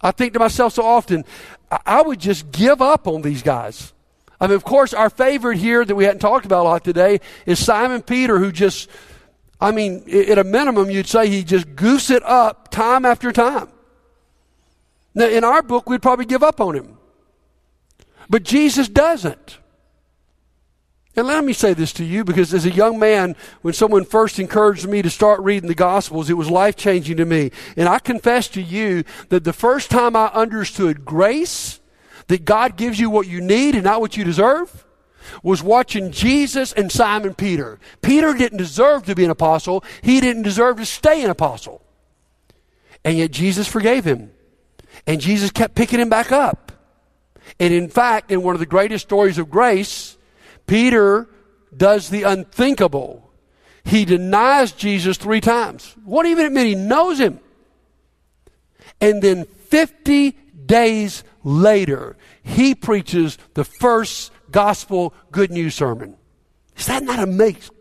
I 0.00 0.12
think 0.12 0.34
to 0.34 0.38
myself 0.38 0.74
so 0.74 0.84
often, 0.84 1.24
I 1.86 2.02
would 2.02 2.20
just 2.20 2.52
give 2.52 2.80
up 2.80 3.08
on 3.08 3.22
these 3.22 3.42
guys. 3.42 3.92
I 4.40 4.46
mean, 4.46 4.54
of 4.54 4.64
course, 4.64 4.94
our 4.94 5.10
favorite 5.10 5.58
here 5.58 5.84
that 5.84 5.94
we 5.94 6.04
hadn't 6.04 6.20
talked 6.20 6.46
about 6.46 6.62
a 6.62 6.68
lot 6.68 6.84
today 6.84 7.20
is 7.46 7.64
Simon 7.64 8.02
Peter, 8.02 8.38
who 8.38 8.52
just 8.52 8.88
I 9.60 9.72
mean, 9.72 10.04
at 10.08 10.38
a 10.38 10.44
minimum, 10.44 10.90
you'd 10.90 11.08
say 11.08 11.28
he 11.28 11.42
just 11.42 11.74
goose 11.74 12.10
it 12.10 12.22
up 12.22 12.70
time 12.70 13.04
after 13.04 13.32
time. 13.32 13.68
Now, 15.14 15.26
in 15.26 15.42
our 15.42 15.62
book, 15.62 15.88
we'd 15.88 16.02
probably 16.02 16.26
give 16.26 16.44
up 16.44 16.60
on 16.60 16.76
him. 16.76 16.96
But 18.30 18.44
Jesus 18.44 18.88
doesn't. 18.88 19.58
And 21.18 21.26
let 21.26 21.44
me 21.44 21.52
say 21.52 21.74
this 21.74 21.92
to 21.94 22.04
you 22.04 22.22
because 22.22 22.54
as 22.54 22.64
a 22.64 22.70
young 22.70 22.96
man, 22.96 23.34
when 23.62 23.74
someone 23.74 24.04
first 24.04 24.38
encouraged 24.38 24.86
me 24.86 25.02
to 25.02 25.10
start 25.10 25.40
reading 25.40 25.66
the 25.66 25.74
Gospels, 25.74 26.30
it 26.30 26.34
was 26.34 26.48
life 26.48 26.76
changing 26.76 27.16
to 27.16 27.24
me. 27.24 27.50
And 27.76 27.88
I 27.88 27.98
confess 27.98 28.46
to 28.50 28.62
you 28.62 29.02
that 29.30 29.42
the 29.42 29.52
first 29.52 29.90
time 29.90 30.14
I 30.14 30.28
understood 30.28 31.04
grace, 31.04 31.80
that 32.28 32.44
God 32.44 32.76
gives 32.76 33.00
you 33.00 33.10
what 33.10 33.26
you 33.26 33.40
need 33.40 33.74
and 33.74 33.82
not 33.82 34.00
what 34.00 34.16
you 34.16 34.22
deserve, 34.22 34.84
was 35.42 35.60
watching 35.60 36.12
Jesus 36.12 36.72
and 36.72 36.92
Simon 36.92 37.34
Peter. 37.34 37.80
Peter 38.00 38.32
didn't 38.32 38.58
deserve 38.58 39.04
to 39.06 39.16
be 39.16 39.24
an 39.24 39.30
apostle, 39.32 39.82
he 40.02 40.20
didn't 40.20 40.42
deserve 40.44 40.76
to 40.76 40.86
stay 40.86 41.24
an 41.24 41.30
apostle. 41.30 41.82
And 43.04 43.18
yet 43.18 43.32
Jesus 43.32 43.66
forgave 43.66 44.04
him. 44.04 44.30
And 45.04 45.20
Jesus 45.20 45.50
kept 45.50 45.74
picking 45.74 45.98
him 45.98 46.10
back 46.10 46.30
up. 46.30 46.70
And 47.58 47.74
in 47.74 47.88
fact, 47.88 48.30
in 48.30 48.44
one 48.44 48.54
of 48.54 48.60
the 48.60 48.66
greatest 48.66 49.06
stories 49.06 49.38
of 49.38 49.50
grace, 49.50 50.07
Peter 50.68 51.28
does 51.76 52.10
the 52.10 52.22
unthinkable. 52.22 53.28
He 53.84 54.04
denies 54.04 54.70
Jesus 54.72 55.16
three 55.16 55.40
times. 55.40 55.96
What 56.04 56.26
even 56.26 56.46
admit 56.46 56.66
he 56.66 56.74
knows 56.76 57.18
him. 57.18 57.40
And 59.00 59.22
then 59.22 59.44
50 59.44 60.32
days 60.66 61.24
later, 61.42 62.16
he 62.42 62.74
preaches 62.74 63.38
the 63.54 63.64
first 63.64 64.30
gospel 64.50 65.14
good 65.32 65.50
news 65.50 65.74
sermon. 65.74 66.16
Is 66.76 66.86
that 66.86 67.02
not 67.02 67.18
amazing? 67.18 67.74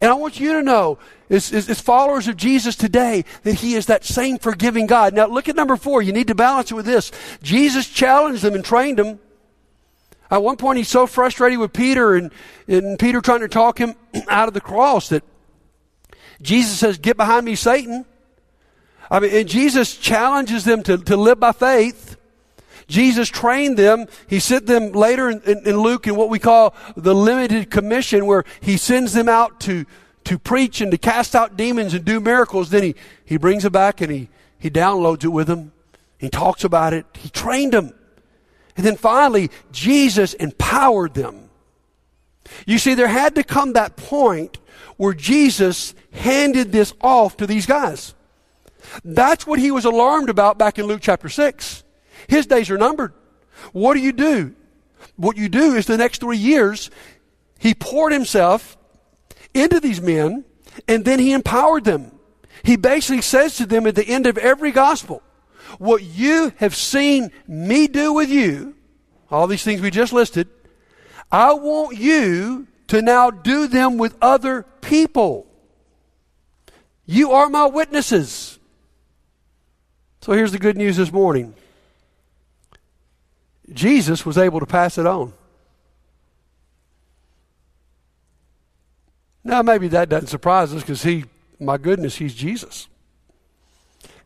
And 0.00 0.10
I 0.10 0.14
want 0.14 0.40
you 0.40 0.54
to 0.54 0.62
know, 0.62 0.98
as, 1.30 1.52
as, 1.52 1.68
as, 1.68 1.80
followers 1.80 2.26
of 2.26 2.36
Jesus 2.36 2.74
today, 2.74 3.24
that 3.42 3.54
He 3.54 3.74
is 3.74 3.86
that 3.86 4.04
same 4.04 4.38
forgiving 4.38 4.86
God. 4.86 5.14
Now, 5.14 5.26
look 5.26 5.48
at 5.48 5.54
number 5.54 5.76
four. 5.76 6.02
You 6.02 6.12
need 6.12 6.28
to 6.28 6.34
balance 6.34 6.70
it 6.72 6.74
with 6.74 6.86
this. 6.86 7.12
Jesus 7.42 7.88
challenged 7.88 8.42
them 8.42 8.54
and 8.54 8.64
trained 8.64 8.98
them. 8.98 9.20
At 10.32 10.42
one 10.42 10.56
point, 10.56 10.78
he's 10.78 10.88
so 10.88 11.06
frustrated 11.06 11.58
with 11.58 11.74
Peter 11.74 12.14
and, 12.14 12.32
and 12.66 12.98
Peter 12.98 13.20
trying 13.20 13.40
to 13.40 13.48
talk 13.48 13.76
him 13.76 13.94
out 14.28 14.48
of 14.48 14.54
the 14.54 14.62
cross 14.62 15.10
that 15.10 15.22
Jesus 16.40 16.78
says, 16.78 16.96
Get 16.96 17.18
behind 17.18 17.44
me, 17.44 17.54
Satan. 17.54 18.06
I 19.10 19.20
mean, 19.20 19.30
and 19.34 19.46
Jesus 19.46 19.94
challenges 19.94 20.64
them 20.64 20.82
to, 20.84 20.96
to 20.96 21.18
live 21.18 21.38
by 21.38 21.52
faith. 21.52 22.16
Jesus 22.88 23.28
trained 23.28 23.76
them. 23.76 24.06
He 24.26 24.40
sent 24.40 24.64
them 24.64 24.92
later 24.92 25.28
in, 25.28 25.42
in, 25.42 25.66
in, 25.66 25.76
Luke 25.76 26.06
in 26.06 26.16
what 26.16 26.30
we 26.30 26.38
call 26.38 26.74
the 26.96 27.14
limited 27.14 27.70
commission, 27.70 28.24
where 28.24 28.44
he 28.62 28.78
sends 28.78 29.12
them 29.12 29.28
out 29.28 29.60
to, 29.60 29.84
to 30.24 30.38
preach 30.38 30.80
and 30.80 30.90
to 30.92 30.98
cast 30.98 31.34
out 31.34 31.58
demons 31.58 31.92
and 31.92 32.06
do 32.06 32.20
miracles. 32.20 32.70
Then 32.70 32.82
he, 32.82 32.94
he 33.22 33.36
brings 33.36 33.64
them 33.64 33.72
back 33.72 34.00
and 34.00 34.10
he, 34.10 34.30
he 34.58 34.70
downloads 34.70 35.24
it 35.24 35.28
with 35.28 35.46
them. 35.46 35.72
He 36.16 36.30
talks 36.30 36.64
about 36.64 36.94
it. 36.94 37.04
He 37.18 37.28
trained 37.28 37.74
them. 37.74 37.92
And 38.76 38.86
then 38.86 38.96
finally, 38.96 39.50
Jesus 39.70 40.34
empowered 40.34 41.14
them. 41.14 41.50
You 42.66 42.78
see, 42.78 42.94
there 42.94 43.08
had 43.08 43.34
to 43.36 43.44
come 43.44 43.72
that 43.72 43.96
point 43.96 44.58
where 44.96 45.14
Jesus 45.14 45.94
handed 46.12 46.72
this 46.72 46.92
off 47.00 47.36
to 47.38 47.46
these 47.46 47.66
guys. 47.66 48.14
That's 49.04 49.46
what 49.46 49.58
he 49.58 49.70
was 49.70 49.84
alarmed 49.84 50.28
about 50.28 50.58
back 50.58 50.78
in 50.78 50.86
Luke 50.86 51.00
chapter 51.02 51.28
6. 51.28 51.84
His 52.28 52.46
days 52.46 52.70
are 52.70 52.78
numbered. 52.78 53.12
What 53.72 53.94
do 53.94 54.00
you 54.00 54.12
do? 54.12 54.54
What 55.16 55.36
you 55.36 55.48
do 55.48 55.74
is 55.74 55.86
the 55.86 55.96
next 55.96 56.20
three 56.20 56.36
years, 56.36 56.90
he 57.58 57.74
poured 57.74 58.12
himself 58.12 58.76
into 59.54 59.80
these 59.80 60.00
men 60.00 60.44
and 60.88 61.04
then 61.04 61.18
he 61.18 61.32
empowered 61.32 61.84
them. 61.84 62.12
He 62.64 62.76
basically 62.76 63.22
says 63.22 63.56
to 63.56 63.66
them 63.66 63.86
at 63.86 63.94
the 63.94 64.06
end 64.06 64.26
of 64.26 64.38
every 64.38 64.70
gospel, 64.70 65.22
what 65.78 66.02
you 66.02 66.52
have 66.56 66.74
seen 66.74 67.30
me 67.46 67.86
do 67.86 68.12
with 68.12 68.30
you, 68.30 68.74
all 69.30 69.46
these 69.46 69.64
things 69.64 69.80
we 69.80 69.90
just 69.90 70.12
listed, 70.12 70.48
I 71.30 71.54
want 71.54 71.96
you 71.96 72.66
to 72.88 73.00
now 73.00 73.30
do 73.30 73.66
them 73.66 73.96
with 73.96 74.16
other 74.20 74.64
people. 74.80 75.46
You 77.06 77.32
are 77.32 77.48
my 77.48 77.66
witnesses. 77.66 78.58
So 80.20 80.32
here's 80.32 80.52
the 80.52 80.58
good 80.58 80.76
news 80.76 80.98
this 80.98 81.12
morning 81.12 81.54
Jesus 83.72 84.26
was 84.26 84.38
able 84.38 84.60
to 84.60 84.66
pass 84.66 84.98
it 84.98 85.06
on. 85.06 85.32
Now, 89.44 89.62
maybe 89.62 89.88
that 89.88 90.08
doesn't 90.08 90.28
surprise 90.28 90.72
us 90.72 90.82
because 90.82 91.02
he, 91.02 91.24
my 91.58 91.76
goodness, 91.76 92.16
he's 92.16 92.34
Jesus. 92.34 92.86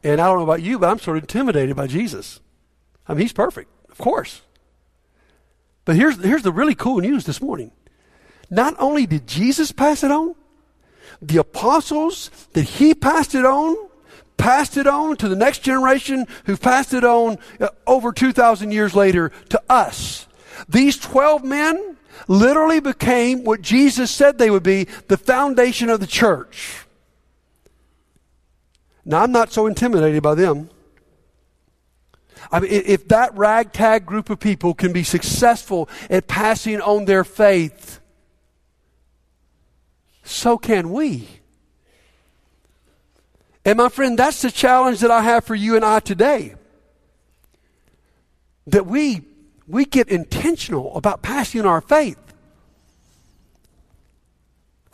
And 0.07 0.21
I 0.21 0.29
don't 0.29 0.37
know 0.37 0.45
about 0.45 0.63
you, 0.63 0.79
but 0.79 0.89
I'm 0.89 1.01
sort 1.01 1.17
of 1.17 1.25
intimidated 1.25 1.75
by 1.75 1.89
Jesus. 1.89 2.39
I 3.09 3.15
mean, 3.15 3.23
he's 3.23 3.33
perfect, 3.33 3.69
of 3.91 3.99
course. 3.99 4.43
But 5.85 5.97
here's, 5.97 6.23
here's 6.23 6.45
the 6.45 6.53
really 6.53 6.77
cool 6.77 7.01
news 7.01 7.25
this 7.25 7.43
morning. 7.43 7.73
Not 8.49 8.77
only 8.79 9.07
did 9.07 9.27
Jesus 9.27 9.73
pass 9.73 10.05
it 10.05 10.13
on, 10.13 10.37
the 11.21 11.39
apostles 11.39 12.31
that 12.53 12.63
he 12.63 12.95
passed 12.95 13.35
it 13.35 13.45
on, 13.45 13.77
passed 14.37 14.77
it 14.77 14.87
on 14.87 15.17
to 15.17 15.29
the 15.29 15.35
next 15.35 15.65
generation 15.65 16.27
who 16.45 16.57
passed 16.57 16.95
it 16.95 17.03
on 17.03 17.39
uh, 17.59 17.71
over 17.85 18.13
2,000 18.13 18.71
years 18.71 18.95
later 18.95 19.33
to 19.49 19.61
us. 19.69 20.29
These 20.69 20.99
12 20.99 21.43
men 21.43 21.97
literally 22.29 22.79
became 22.79 23.43
what 23.43 23.61
Jesus 23.61 24.13
said 24.13 24.39
they 24.39 24.51
would 24.51 24.63
be 24.63 24.85
the 25.09 25.19
foundation 25.19 25.91
of 25.91 25.99
the 25.99 26.07
church. 26.07 26.86
Now, 29.09 29.23
I'm 29.23 29.31
not 29.31 29.53
so 29.53 29.69
intimidated 29.69 30.21
by 30.21 30.35
them. 30.35 30.69
I 32.51 32.59
mean, 32.59 32.71
if 32.73 33.07
that 33.09 33.37
ragtag 33.37 34.05
group 34.05 34.31
of 34.31 34.41
people 34.41 34.75
can 34.75 34.93
be 34.93 35.05
successful 35.05 35.89
at 36.11 36.27
passing 36.27 36.81
on 36.81 37.05
their 37.05 37.23
faith, 37.23 38.01
so 40.25 40.59
can 40.59 40.91
we. 40.91 41.29
And 43.65 43.79
my 43.79 43.89
friend, 43.89 44.19
that's 44.19 44.43
the 44.43 44.51
challenge 44.51 45.01
that 45.01 45.11
I 45.11 45.23
have 45.23 45.45
for 45.45 45.55
you 45.55 45.77
and 45.77 45.85
I 45.85 46.01
today. 46.01 46.57
That 48.67 48.87
we 48.87 49.23
we 49.69 49.85
get 49.85 50.09
intentional 50.09 50.97
about 50.97 51.23
passing 51.23 51.65
our 51.65 51.81
faith. 51.81 52.19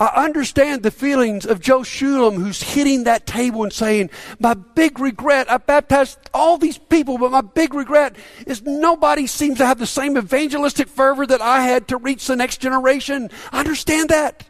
I 0.03 0.25
understand 0.25 0.83
the 0.83 0.91
feelings 0.91 1.47
of 1.47 1.61
Joe 1.61 1.83
Shulam 1.83 2.35
who's 2.35 2.61
hitting 2.61 3.05
that 3.05 3.25
table 3.25 3.62
and 3.62 3.73
saying, 3.73 4.11
My 4.41 4.55
big 4.55 4.99
regret, 4.99 5.49
I 5.49 5.59
baptized 5.59 6.19
all 6.35 6.59
these 6.59 6.77
people, 6.77 7.19
but 7.19 7.31
my 7.31 7.41
big 7.41 7.73
regret 7.73 8.17
is 8.45 8.62
nobody 8.62 9.29
seems 9.29 9.59
to 9.59 9.67
have 9.67 9.79
the 9.79 9.87
same 9.87 10.19
evangelistic 10.19 10.88
fervor 10.88 11.25
that 11.27 11.41
I 11.41 11.61
had 11.61 11.87
to 11.88 11.99
reach 11.99 12.27
the 12.27 12.35
next 12.35 12.61
generation. 12.61 13.31
I 13.53 13.61
understand 13.61 14.09
that. 14.09 14.45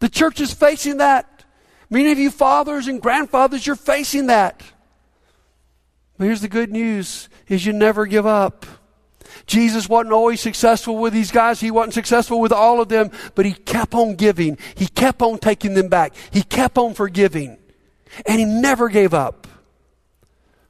The 0.00 0.10
church 0.10 0.42
is 0.42 0.52
facing 0.52 0.98
that. 0.98 1.46
Many 1.88 2.12
of 2.12 2.18
you 2.18 2.30
fathers 2.30 2.86
and 2.86 3.00
grandfathers, 3.00 3.66
you're 3.66 3.76
facing 3.76 4.26
that. 4.26 4.62
But 6.18 6.26
here's 6.26 6.42
the 6.42 6.48
good 6.48 6.70
news 6.70 7.30
is 7.48 7.64
you 7.64 7.72
never 7.72 8.04
give 8.04 8.26
up. 8.26 8.66
Jesus 9.46 9.88
wasn't 9.88 10.12
always 10.12 10.40
successful 10.40 10.96
with 10.96 11.12
these 11.12 11.30
guys. 11.30 11.60
He 11.60 11.70
wasn't 11.70 11.94
successful 11.94 12.40
with 12.40 12.52
all 12.52 12.80
of 12.80 12.88
them, 12.88 13.10
but 13.34 13.46
he 13.46 13.52
kept 13.52 13.94
on 13.94 14.14
giving. 14.14 14.58
He 14.74 14.86
kept 14.86 15.22
on 15.22 15.38
taking 15.38 15.74
them 15.74 15.88
back. 15.88 16.14
He 16.30 16.42
kept 16.42 16.78
on 16.78 16.94
forgiving. 16.94 17.58
And 18.26 18.38
he 18.38 18.44
never 18.44 18.88
gave 18.88 19.14
up. 19.14 19.46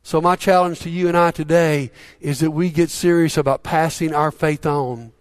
So 0.02 0.20
my 0.20 0.36
challenge 0.36 0.80
to 0.80 0.90
you 0.90 1.08
and 1.08 1.16
I 1.16 1.30
today 1.30 1.90
is 2.20 2.40
that 2.40 2.50
we 2.50 2.70
get 2.70 2.90
serious 2.90 3.36
about 3.36 3.62
passing 3.62 4.14
our 4.14 4.30
faith 4.30 4.66
on. 4.66 5.12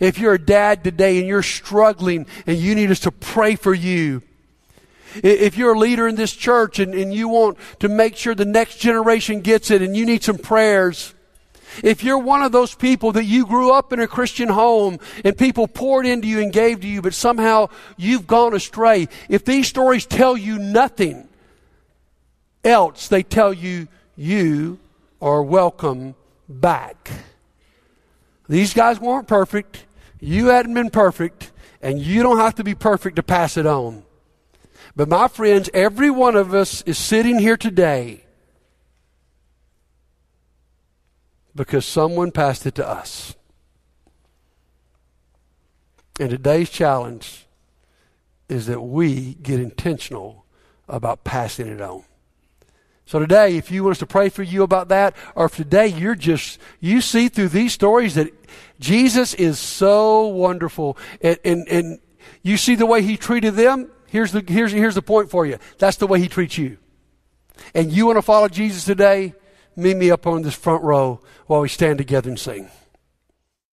If 0.00 0.18
you're 0.18 0.34
a 0.34 0.38
dad 0.38 0.84
today 0.84 1.18
and 1.18 1.26
you're 1.26 1.42
struggling 1.42 2.26
and 2.46 2.56
you 2.56 2.74
need 2.74 2.90
us 2.90 3.00
to 3.00 3.10
pray 3.10 3.56
for 3.56 3.74
you, 3.74 4.22
if 5.22 5.56
you're 5.56 5.74
a 5.74 5.78
leader 5.78 6.06
in 6.06 6.14
this 6.14 6.32
church 6.32 6.78
and, 6.78 6.94
and 6.94 7.12
you 7.12 7.28
want 7.28 7.58
to 7.80 7.88
make 7.88 8.16
sure 8.16 8.34
the 8.34 8.44
next 8.44 8.78
generation 8.78 9.40
gets 9.40 9.70
it 9.70 9.82
and 9.82 9.96
you 9.96 10.04
need 10.04 10.22
some 10.22 10.38
prayers, 10.38 11.14
if 11.82 12.02
you're 12.04 12.18
one 12.18 12.42
of 12.42 12.52
those 12.52 12.74
people 12.74 13.12
that 13.12 13.24
you 13.24 13.46
grew 13.46 13.72
up 13.72 13.92
in 13.92 14.00
a 14.00 14.06
Christian 14.06 14.48
home 14.48 14.98
and 15.24 15.36
people 15.36 15.68
poured 15.68 16.06
into 16.06 16.26
you 16.26 16.40
and 16.40 16.52
gave 16.52 16.80
to 16.80 16.86
you, 16.86 17.02
but 17.02 17.14
somehow 17.14 17.68
you've 17.96 18.26
gone 18.26 18.54
astray, 18.54 19.08
if 19.28 19.44
these 19.44 19.68
stories 19.68 20.06
tell 20.06 20.36
you 20.36 20.58
nothing 20.58 21.28
else, 22.64 23.08
they 23.08 23.22
tell 23.22 23.52
you 23.52 23.88
you 24.16 24.78
are 25.20 25.42
welcome 25.42 26.14
back. 26.48 27.10
These 28.48 28.74
guys 28.74 29.00
weren't 29.00 29.28
perfect. 29.28 29.84
You 30.20 30.46
hadn't 30.46 30.74
been 30.74 30.90
perfect, 30.90 31.52
and 31.82 31.98
you 32.00 32.22
don't 32.22 32.38
have 32.38 32.54
to 32.56 32.64
be 32.64 32.74
perfect 32.74 33.16
to 33.16 33.22
pass 33.22 33.56
it 33.56 33.66
on. 33.66 34.04
But 34.94 35.08
my 35.08 35.28
friends, 35.28 35.68
every 35.74 36.10
one 36.10 36.36
of 36.36 36.54
us 36.54 36.82
is 36.82 36.96
sitting 36.96 37.38
here 37.38 37.56
today 37.56 38.25
because 41.56 41.86
someone 41.86 42.30
passed 42.30 42.66
it 42.66 42.74
to 42.76 42.86
us. 42.86 43.34
And 46.20 46.30
today's 46.30 46.70
challenge 46.70 47.46
is 48.48 48.66
that 48.66 48.80
we 48.80 49.34
get 49.34 49.58
intentional 49.58 50.44
about 50.88 51.24
passing 51.24 51.66
it 51.66 51.80
on. 51.80 52.04
So 53.06 53.18
today, 53.18 53.56
if 53.56 53.70
you 53.70 53.84
want 53.84 53.92
us 53.92 53.98
to 54.00 54.06
pray 54.06 54.28
for 54.28 54.42
you 54.42 54.62
about 54.62 54.88
that, 54.88 55.16
or 55.34 55.46
if 55.46 55.56
today 55.56 55.86
you're 55.86 56.14
just, 56.14 56.58
you 56.80 57.00
see 57.00 57.28
through 57.28 57.48
these 57.48 57.72
stories 57.72 58.14
that 58.16 58.32
Jesus 58.80 59.32
is 59.34 59.58
so 59.58 60.26
wonderful 60.26 60.96
and, 61.20 61.38
and, 61.44 61.68
and 61.68 61.98
you 62.42 62.56
see 62.56 62.74
the 62.74 62.86
way 62.86 63.02
he 63.02 63.16
treated 63.16 63.54
them, 63.54 63.90
here's 64.08 64.32
the, 64.32 64.44
here's, 64.46 64.72
here's 64.72 64.96
the 64.96 65.02
point 65.02 65.30
for 65.30 65.46
you. 65.46 65.58
That's 65.78 65.96
the 65.98 66.06
way 66.06 66.20
he 66.20 66.28
treats 66.28 66.58
you. 66.58 66.78
And 67.74 67.92
you 67.92 68.06
want 68.06 68.16
to 68.16 68.22
follow 68.22 68.48
Jesus 68.48 68.84
today, 68.84 69.34
meet 69.76 69.96
me 69.96 70.10
up 70.10 70.26
on 70.26 70.42
this 70.42 70.54
front 70.54 70.82
row 70.82 71.20
while 71.46 71.60
we 71.60 71.68
stand 71.68 71.98
together 71.98 72.28
and 72.28 72.38
sing. 72.38 72.68